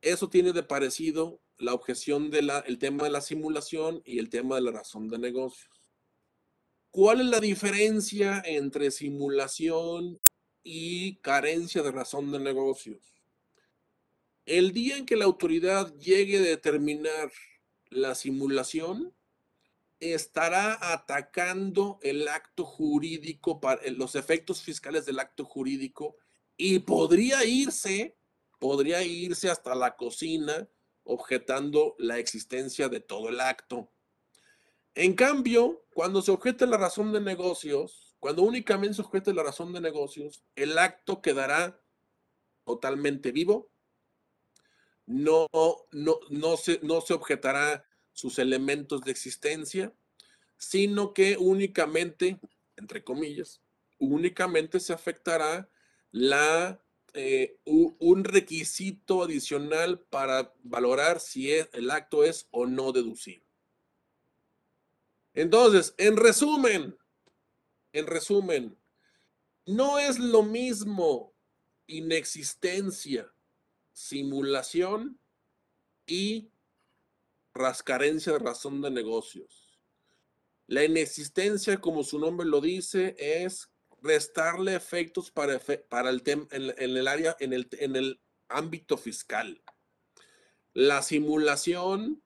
[0.00, 4.56] Eso tiene de parecido la objeción del el tema de la simulación y el tema
[4.56, 5.77] de la razón de negocios.
[6.90, 10.18] ¿Cuál es la diferencia entre simulación
[10.62, 13.14] y carencia de razón de negocios?
[14.46, 17.30] El día en que la autoridad llegue a determinar
[17.90, 19.14] la simulación,
[20.00, 26.16] estará atacando el acto jurídico, eh, los efectos fiscales del acto jurídico
[26.56, 28.16] y podría irse,
[28.58, 30.68] podría irse hasta la cocina
[31.04, 33.90] objetando la existencia de todo el acto.
[34.98, 39.72] En cambio, cuando se objeta la razón de negocios, cuando únicamente se objeta la razón
[39.72, 41.80] de negocios, el acto quedará
[42.64, 43.70] totalmente vivo,
[45.06, 45.46] no,
[45.92, 49.94] no, no, se, no se objetará sus elementos de existencia,
[50.56, 52.40] sino que únicamente,
[52.74, 53.62] entre comillas,
[54.00, 55.70] únicamente se afectará
[56.10, 56.82] la,
[57.14, 63.47] eh, un requisito adicional para valorar si el acto es o no deducible.
[65.38, 66.98] Entonces, en resumen,
[67.92, 68.76] en resumen,
[69.66, 71.32] no es lo mismo
[71.86, 73.32] inexistencia,
[73.92, 75.20] simulación
[76.08, 76.50] y
[77.54, 79.78] rascarencia de razón de negocios.
[80.66, 83.70] La inexistencia, como su nombre lo dice, es
[84.02, 86.48] restarle efectos para, el en,
[86.80, 89.62] el área, en el, en el ámbito fiscal.
[90.72, 92.24] La simulación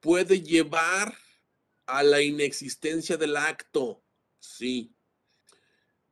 [0.00, 1.14] puede llevar
[1.86, 4.02] a la inexistencia del acto.
[4.38, 4.94] Sí.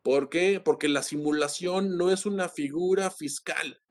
[0.03, 0.61] ¿Por qué?
[0.61, 3.83] Porque la simulación no es una figura fiscal.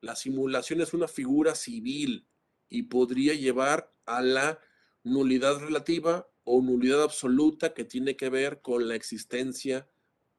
[0.00, 2.28] La simulación es una figura civil
[2.68, 4.60] y podría llevar a la
[5.02, 9.88] nulidad relativa o nulidad absoluta que tiene que ver con la existencia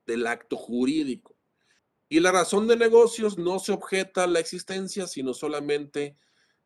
[0.05, 1.37] del acto jurídico.
[2.07, 6.17] Y la razón de negocios no se objeta a la existencia, sino solamente,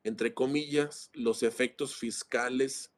[0.04, 2.93] entre comillas, los efectos fiscales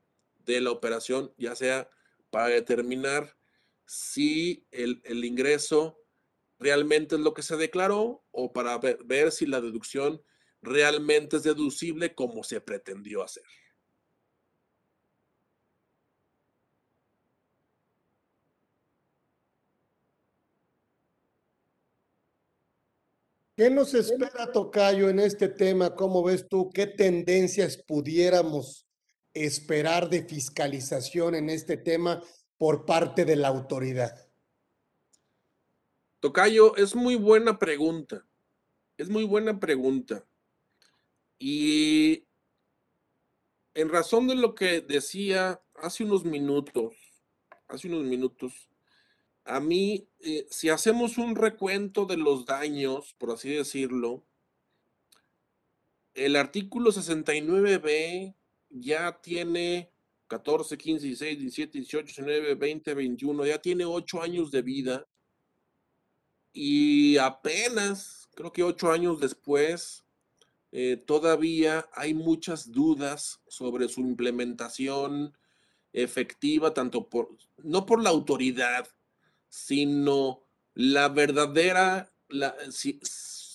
[0.46, 1.90] de la operación, ya sea
[2.30, 3.36] para determinar
[3.86, 5.98] si el, ingreso
[6.60, 10.22] realmente es lo que se declaró o para ver si la deducción
[10.62, 13.44] realmente es deducible como se pretendió hacer.
[23.58, 25.96] ¿Qué nos espera, Tocayo, en este tema?
[25.96, 26.70] ¿Cómo ves tú?
[26.74, 28.85] ¿Qué tendencias pudiéramos
[29.36, 32.24] esperar de fiscalización en este tema
[32.58, 34.28] por parte de la autoridad?
[36.20, 38.26] Tocayo, es muy buena pregunta.
[38.98, 40.26] Es muy buena pregunta.
[41.38, 42.26] Y
[43.74, 46.96] en razón de lo que decía hace unos minutos,
[47.68, 48.70] hace unos minutos,
[49.44, 54.26] a mí, eh, si hacemos un recuento de los daños, por así decirlo,
[56.16, 58.34] el artículo 69b
[58.70, 59.92] ya tiene
[60.28, 65.08] 14, 15, 16, 17, 18, 19, 20, 21, ya tiene 8 años de vida.
[66.52, 70.06] Y apenas, creo que 8 años después,
[70.72, 75.38] eh, todavía hay muchas dudas sobre su implementación
[75.94, 78.88] efectiva, tanto por, no por la autoridad,
[79.48, 80.44] sino
[80.74, 82.12] la verdadera,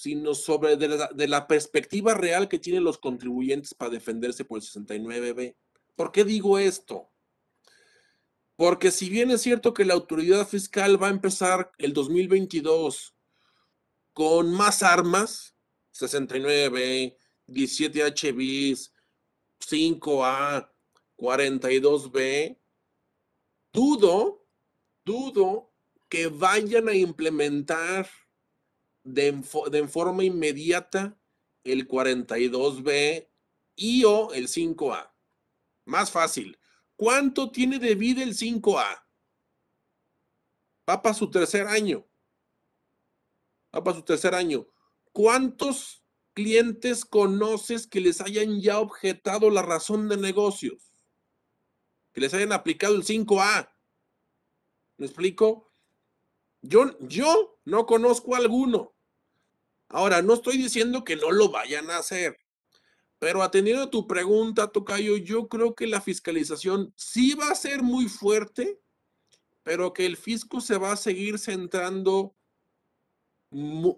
[0.01, 5.57] sino sobre de la, perspectiva real que tienen los contribuyentes para defenderse por el 69B.
[5.95, 7.11] ¿Por qué digo esto?
[8.57, 13.15] Porque si bien es cierto que la autoridad fiscal va a empezar el 2022
[14.15, 15.55] con más armas,
[15.93, 17.15] 69B,
[17.49, 18.95] 17H bis,
[19.61, 20.71] 5A,
[21.19, 22.59] 42B,
[23.71, 24.47] dudo,
[25.05, 25.71] dudo
[26.09, 28.09] que vayan a implementar
[29.03, 31.19] de, de forma inmediata
[31.65, 33.29] el 42B
[33.77, 35.13] y o el 5A.
[35.87, 36.59] Más fácil.
[36.97, 39.05] ¿Cuánto tiene de vida el 5A?
[40.89, 42.07] Va para su tercer año.
[43.75, 44.67] Va para su tercer año.
[45.13, 50.93] ¿Cuántos clientes conoces que les hayan ya objetado la razón de negocios?
[52.13, 53.73] Que les hayan aplicado el 5A.
[54.99, 55.70] ¿Me explico?
[56.63, 58.95] Yo, yo no conozco alguno.
[59.89, 62.39] Ahora, no estoy diciendo que no lo vayan a hacer,
[63.19, 67.83] pero atendiendo a tu pregunta, Tocayo, yo creo que la fiscalización sí va a ser
[67.83, 68.81] muy fuerte,
[69.63, 72.37] pero que el fisco se va a seguir centrando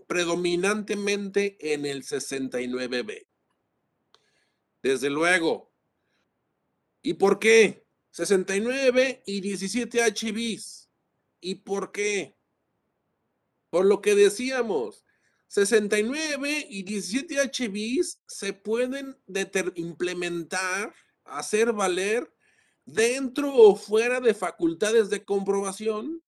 [0.07, 3.27] predominantemente en el 69B.
[4.83, 5.71] Desde luego.
[7.03, 7.87] ¿Y por qué?
[8.13, 10.91] 69B y 17 HBs.
[11.41, 12.37] ¿Y por qué?
[13.73, 15.07] Por lo que decíamos,
[15.49, 19.17] 69 y 17 HBs se pueden
[19.77, 20.95] implementar,
[21.25, 22.31] hacer valer
[22.85, 26.23] dentro o fuera de facultades de comprobación,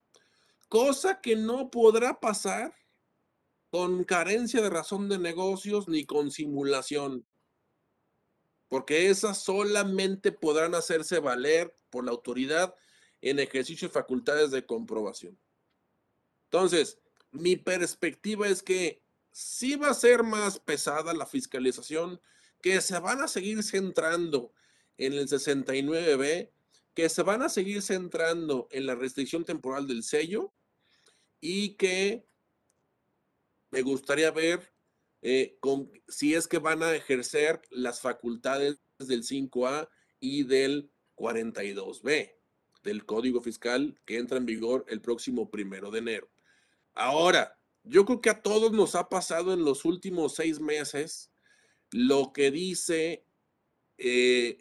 [0.70, 2.74] cosa que no podrá pasar
[3.68, 7.26] con carencia de razón de negocios ni con simulación,
[8.68, 12.74] porque esas solamente podrán hacerse valer por la autoridad
[13.20, 15.38] en ejercicio de facultades de comprobación.
[16.44, 16.98] Entonces,
[17.34, 22.20] mi perspectiva es que sí va a ser más pesada la fiscalización,
[22.62, 24.52] que se van a seguir centrando
[24.96, 26.50] en el 69B,
[26.94, 30.54] que se van a seguir centrando en la restricción temporal del sello
[31.40, 32.24] y que
[33.70, 34.72] me gustaría ver
[35.20, 35.58] eh,
[36.06, 39.88] si es que van a ejercer las facultades del 5A
[40.20, 42.36] y del 42B
[42.84, 46.33] del Código Fiscal que entra en vigor el próximo primero de enero.
[46.94, 51.30] Ahora, yo creo que a todos nos ha pasado en los últimos seis meses
[51.90, 53.26] lo que dice
[53.98, 54.58] eh,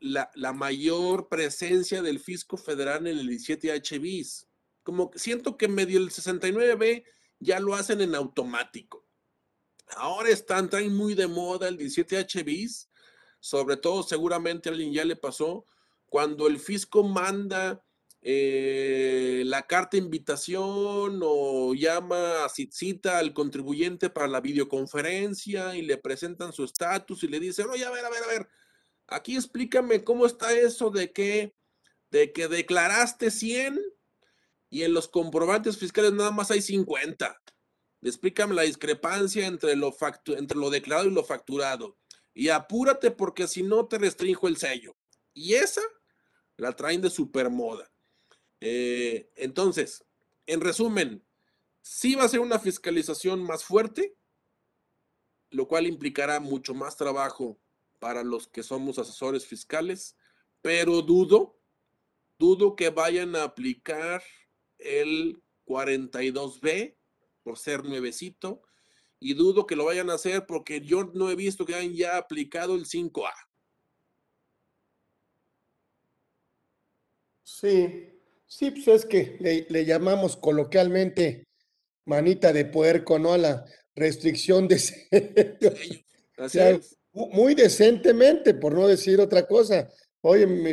[0.00, 4.48] la, mayor presencia del fisco federal en el 17H bis.
[4.82, 7.04] Como siento que medio el 69B
[7.38, 9.06] ya lo hacen en automático.
[9.96, 12.90] Ahora están, traen muy de moda el 17H bis,
[13.40, 15.66] sobre todo seguramente a alguien ya le pasó,
[16.06, 17.84] cuando el fisco manda
[18.24, 26.52] eh, la carta invitación o llama, cita al contribuyente para la videoconferencia y le presentan
[26.52, 28.48] su estatus y le dicen, oye, a ver, a ver, a ver,
[29.08, 31.54] aquí explícame cómo está eso de que,
[32.12, 33.80] de que declaraste 100
[34.70, 37.42] y en los comprobantes fiscales nada más hay 50.
[38.02, 39.94] Explícame la discrepancia entre lo,
[40.26, 41.98] entre lo declarado y lo facturado.
[42.34, 44.96] Y apúrate porque si no te restringo el sello.
[45.34, 45.82] Y esa
[46.56, 47.91] la traen de supermoda.
[48.64, 50.04] Eh, entonces,
[50.46, 51.24] en resumen,
[51.80, 54.14] sí va a ser una fiscalización más fuerte,
[55.50, 57.58] lo cual implicará mucho más trabajo
[57.98, 60.16] para los que somos asesores fiscales,
[60.60, 61.58] pero dudo,
[62.38, 64.22] dudo que vayan a aplicar
[64.78, 66.96] el 42B
[67.42, 68.62] por ser nuevecito
[69.18, 72.16] y dudo que lo vayan a hacer porque yo no he visto que hayan ya
[72.16, 73.32] aplicado el 5A.
[77.42, 78.11] Sí,
[78.54, 81.46] Sí, pues es que le, llamamos coloquialmente
[82.04, 83.32] manita de puerco, ¿no?
[83.32, 84.78] A la restricción de...
[87.14, 89.88] Muy decentemente, por no decir otra cosa.
[90.20, 90.72] Oye, me,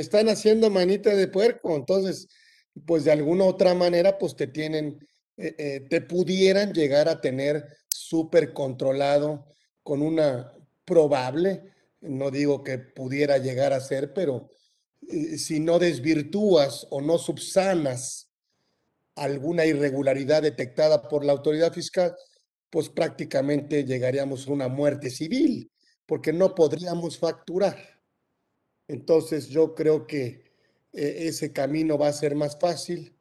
[0.00, 2.26] están haciendo manita de puerco, entonces,
[2.84, 4.98] pues de alguna otra manera, pues te tienen,
[5.36, 9.46] eh, eh, te pudieran llegar a tener súper controlado
[9.84, 10.52] con una
[10.84, 11.62] probable,
[12.00, 14.50] no digo que pudiera llegar a ser, pero
[15.08, 18.30] eh, si no desvirtúas o no subsanas
[19.16, 22.16] alguna irregularidad detectada por la autoridad fiscal,
[22.70, 25.70] pues prácticamente llegaríamos a una muerte civil,
[26.06, 28.00] porque no podríamos facturar.
[28.88, 30.50] Entonces yo creo que
[30.92, 33.16] eh, ese camino va a ser más fácil,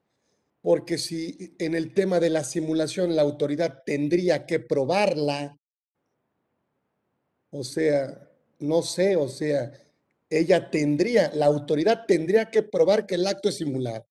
[0.61, 5.57] porque si en el tema de la simulación la autoridad tendría que probarla,
[7.51, 9.71] o sea, no sé, o sea,
[10.29, 14.07] ella tendría, la autoridad tendría que probar que el acto es simulado.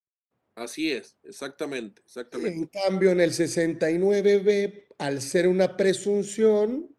[0.55, 2.59] Así es, exactamente, exactamente.
[2.59, 6.97] En cambio, en el 69B, al ser una presunción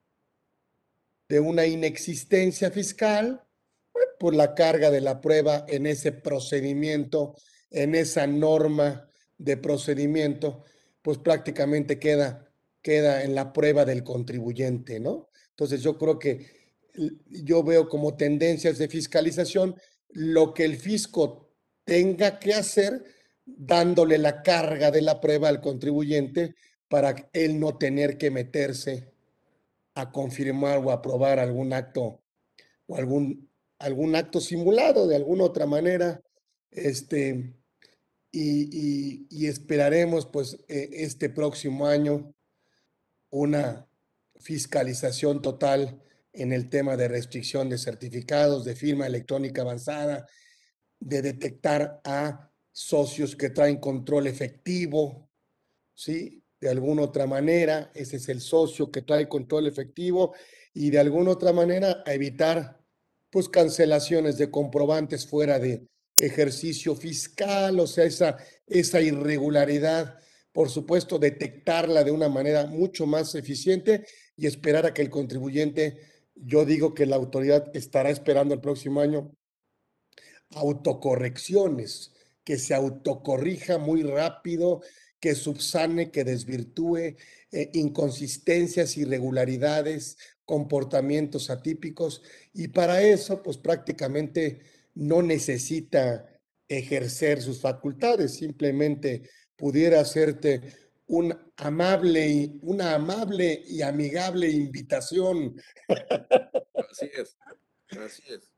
[1.28, 3.44] de una inexistencia fiscal,
[3.92, 7.36] pues, por la carga de la prueba en ese procedimiento,
[7.70, 10.64] en esa norma de procedimiento,
[11.02, 15.30] pues prácticamente queda, queda en la prueba del contribuyente, ¿no?
[15.50, 16.59] Entonces yo creo que
[17.28, 19.76] yo veo como tendencias de fiscalización
[20.10, 21.50] lo que el fisco
[21.84, 23.04] tenga que hacer
[23.46, 26.56] dándole la carga de la prueba al contribuyente
[26.88, 29.12] para él no tener que meterse
[29.96, 32.22] a confirmar o aprobar algún acto
[32.88, 36.22] o algún, algún acto simulado de alguna otra manera.
[36.72, 37.54] Este,
[38.32, 42.34] y, y esperaremos pues e, este próximo año
[43.30, 43.88] una
[44.40, 46.02] fiscalización total
[46.34, 50.28] en el tema de restricción de certificados, de firma electrónica avanzada,
[51.00, 55.30] de detectar a socios que traen control efectivo,
[55.94, 56.44] ¿sí?
[56.60, 60.36] De alguna otra manera, ese es el socio que trae control efectivo
[60.74, 62.80] y de alguna otra manera a evitar
[63.30, 65.88] pues cancelaciones de comprobantes fuera de,
[66.20, 70.20] ejercicio fiscal, o sea, esa, esa irregularidad,
[70.52, 74.06] por supuesto, detectarla de una manera mucho más eficiente
[74.36, 75.98] y esperar a que el contribuyente,
[76.42, 79.32] yo digo que la autoridad estará esperando el próximo año
[80.56, 82.14] autocorrecciones,
[82.44, 84.82] que se autocorrija muy rápido,
[85.20, 87.18] que subsane, que desvirtúe
[87.52, 92.24] eh, inconsistencias, irregularidades, comportamientos atípicos
[92.54, 94.62] y para eso pues prácticamente
[94.96, 96.26] no necesita
[96.68, 100.62] ejercer sus facultades, simplemente pudiera hacerte
[101.10, 105.60] un amable una amable y amigable invitación.
[105.88, 107.36] Así es,
[108.00, 108.50] así es.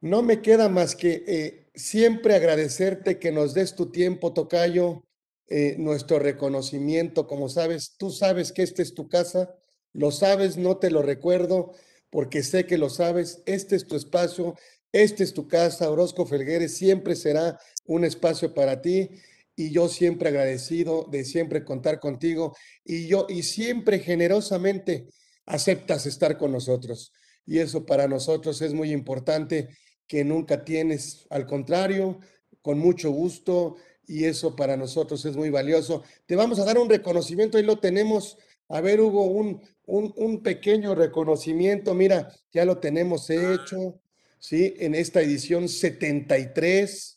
[0.00, 5.04] No me queda más que eh, siempre agradecerte que nos des tu tiempo, Tocayo,
[5.48, 7.26] eh, nuestro reconocimiento.
[7.26, 9.54] Como sabes, tú sabes que esta es tu casa,
[9.92, 11.72] lo sabes, no te lo recuerdo,
[12.10, 13.42] porque sé que lo sabes.
[13.46, 14.54] Este es tu espacio,
[14.92, 15.90] este es tu casa.
[15.90, 19.10] Orozco Felgueres siempre será un espacio para ti
[19.56, 22.54] y yo siempre agradecido de siempre contar contigo
[22.84, 25.06] y yo y siempre generosamente
[25.46, 27.12] aceptas estar con nosotros.
[27.46, 29.70] Y eso para nosotros es muy importante
[30.06, 32.20] que nunca tienes, al contrario,
[32.60, 33.76] con mucho gusto
[34.06, 36.02] y eso para nosotros es muy valioso.
[36.26, 38.36] Te vamos a dar un reconocimiento, ahí lo tenemos.
[38.68, 44.00] A ver, Hugo, un, un, pequeño reconocimiento, mira, ya lo tenemos hecho,
[44.38, 44.74] ¿sí?
[44.78, 47.15] En esta edición 73,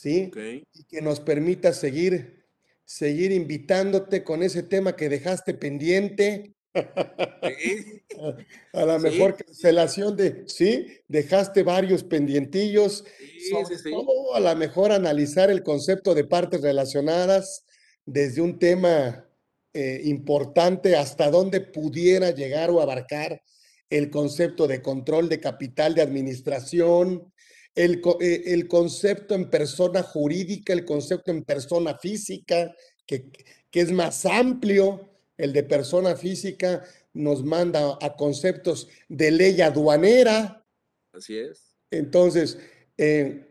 [0.00, 0.30] ¿sí?
[0.72, 2.44] Y que nos permita seguir,
[2.84, 6.54] seguir invitándote con ese tema que dejaste pendiente.
[8.72, 13.04] A, la mejor cancelación de, sí, dejaste varios pendientillos.
[14.34, 17.64] a la mejor analizar el concepto de partes relacionadas
[18.04, 19.24] desde un tema
[19.72, 23.42] eh, importante hasta dónde pudiera llegar o abarcar
[23.90, 27.32] el concepto de control de capital de administración,
[27.74, 32.74] el, eh, el concepto en persona jurídica, el concepto en persona física,
[33.06, 33.30] que,
[33.70, 40.64] que es más amplio, el de persona física, nos manda a conceptos de ley aduanera.
[41.12, 41.76] Así es.
[41.90, 42.58] Entonces,
[42.96, 43.48] eh,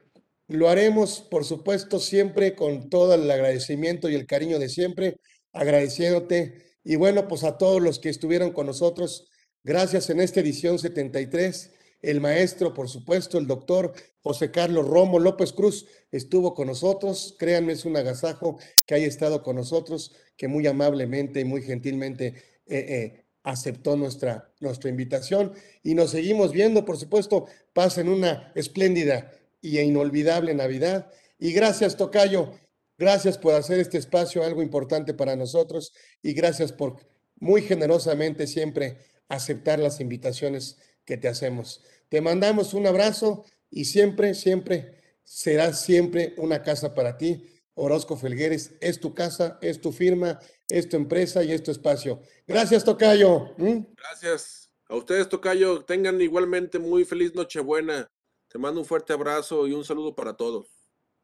[0.48, 5.18] lo haremos, por supuesto, siempre con todo el agradecimiento y el cariño de siempre,
[5.52, 6.78] agradeciéndote.
[6.84, 9.30] Y bueno, pues a todos los que estuvieron con nosotros,
[9.64, 11.74] gracias en esta edición 73.
[12.02, 17.36] El maestro, por supuesto, el doctor José Carlos Romo López Cruz estuvo con nosotros.
[17.40, 22.28] Créanme, es un agasajo que haya estado con nosotros, que muy amablemente y muy gentilmente
[22.28, 22.36] eh,
[22.68, 29.32] eh, aceptó nuestra, nuestra invitación y nos seguimos viendo, por supuesto, pasen una espléndida
[29.62, 31.10] y inolvidable Navidad.
[31.40, 32.52] Y gracias, Tocayo,
[32.98, 36.98] gracias por hacer este espacio algo importante para nosotros y gracias por
[37.40, 38.98] muy generosamente siempre
[39.30, 40.78] aceptar las invitaciones
[41.08, 41.82] que te hacemos.
[42.10, 47.44] Te mandamos un abrazo y siempre, siempre será siempre una casa para ti.
[47.74, 50.40] Orozco Felgueres es tu casa, es tu firma
[50.70, 52.22] es tu empresa y es tu espacio.
[52.46, 53.54] Gracias, Tocayo.
[53.58, 53.86] ¿Mm?
[53.96, 54.70] Gracias.
[54.90, 58.10] A ustedes, Tocayo, tengan igualmente muy feliz Nochebuena.
[58.48, 60.68] Te mando un fuerte abrazo y un saludo para todos.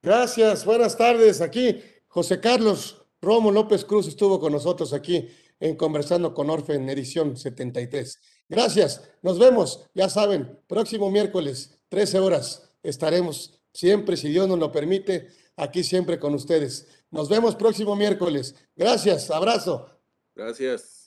[0.02, 1.40] Gracias, buenas tardes.
[1.40, 5.30] Aquí José Carlos Romo López Cruz estuvo con nosotros aquí
[5.62, 8.20] en Conversando con Orfe en edición 73.
[8.50, 14.72] Gracias, nos vemos, ya saben, próximo miércoles, 13 horas, estaremos siempre, si Dios nos lo
[14.72, 16.88] permite, aquí siempre con ustedes.
[17.10, 18.56] Nos vemos próximo miércoles.
[18.76, 19.90] Gracias, abrazo.
[20.36, 21.03] Gracias.